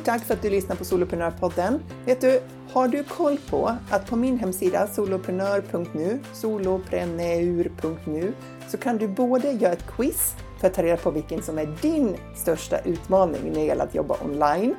Stort 0.00 0.06
tack 0.06 0.24
för 0.24 0.34
att 0.34 0.42
du 0.42 0.50
lyssnar 0.50 0.76
på 0.76 0.84
Soloprenörpodden. 0.84 1.82
Vet 2.04 2.20
du, 2.20 2.40
har 2.72 2.88
du 2.88 3.04
koll 3.04 3.38
på 3.50 3.76
att 3.90 4.06
på 4.06 4.16
min 4.16 4.38
hemsida 4.38 4.86
soloprenör.nu, 4.86 6.18
solopreneur.nu, 6.32 8.32
så 8.68 8.76
kan 8.76 8.98
du 8.98 9.08
både 9.08 9.50
göra 9.50 9.72
ett 9.72 9.86
quiz 9.96 10.34
för 10.60 10.66
att 10.66 10.74
ta 10.74 10.82
reda 10.82 10.96
på 10.96 11.10
vilken 11.10 11.42
som 11.42 11.58
är 11.58 11.76
din 11.82 12.16
största 12.36 12.78
utmaning 12.78 13.40
när 13.44 13.60
det 13.60 13.66
gäller 13.66 13.84
att 13.84 13.94
jobba 13.94 14.16
online 14.24 14.76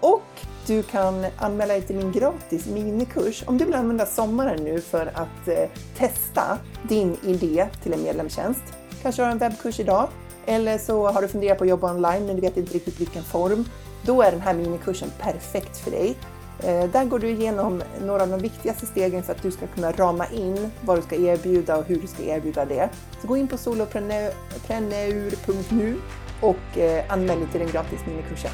och 0.00 0.22
du 0.66 0.82
kan 0.82 1.26
anmäla 1.36 1.74
dig 1.74 1.82
till 1.82 1.96
min 1.96 2.12
gratis 2.12 2.66
minikurs 2.66 3.44
om 3.46 3.58
du 3.58 3.64
vill 3.64 3.74
använda 3.74 4.06
sommaren 4.06 4.64
nu 4.64 4.80
för 4.80 5.06
att 5.06 5.48
eh, 5.48 5.68
testa 5.96 6.58
din 6.88 7.16
idé 7.24 7.66
till 7.82 7.92
en 7.92 8.02
medlemstjänst. 8.02 8.62
Kanske 9.02 9.22
har 9.22 9.30
en 9.30 9.38
webbkurs 9.38 9.80
idag 9.80 10.08
eller 10.46 10.78
så 10.78 11.10
har 11.10 11.22
du 11.22 11.28
funderat 11.28 11.58
på 11.58 11.64
att 11.64 11.70
jobba 11.70 11.94
online 11.94 12.26
men 12.26 12.36
du 12.36 12.42
vet 12.42 12.56
inte 12.56 12.74
riktigt 12.74 13.00
vilken 13.00 13.22
form. 13.22 13.64
Då 14.02 14.22
är 14.22 14.30
den 14.30 14.40
här 14.40 14.54
minikursen 14.54 15.10
perfekt 15.18 15.78
för 15.78 15.90
dig. 15.90 16.16
Eh, 16.58 16.90
där 16.90 17.04
går 17.04 17.18
du 17.18 17.30
igenom 17.30 17.82
några 18.00 18.22
av 18.22 18.28
de 18.28 18.40
viktigaste 18.40 18.86
stegen 18.86 19.22
för 19.22 19.32
att 19.32 19.42
du 19.42 19.50
ska 19.50 19.66
kunna 19.66 19.92
rama 19.92 20.26
in 20.26 20.70
vad 20.80 20.98
du 20.98 21.02
ska 21.02 21.16
erbjuda 21.16 21.76
och 21.76 21.84
hur 21.84 22.00
du 22.00 22.06
ska 22.06 22.22
erbjuda 22.22 22.64
det. 22.64 22.88
Så 23.20 23.28
gå 23.28 23.36
in 23.36 23.48
på 23.48 23.56
solopreneur.nu 23.56 25.96
och 26.40 26.78
eh, 26.78 27.12
anmäl 27.12 27.38
dig 27.38 27.48
till 27.48 27.60
den 27.60 27.70
gratis 27.70 28.00
minikursen. 28.06 28.50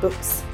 Bums! 0.00 0.44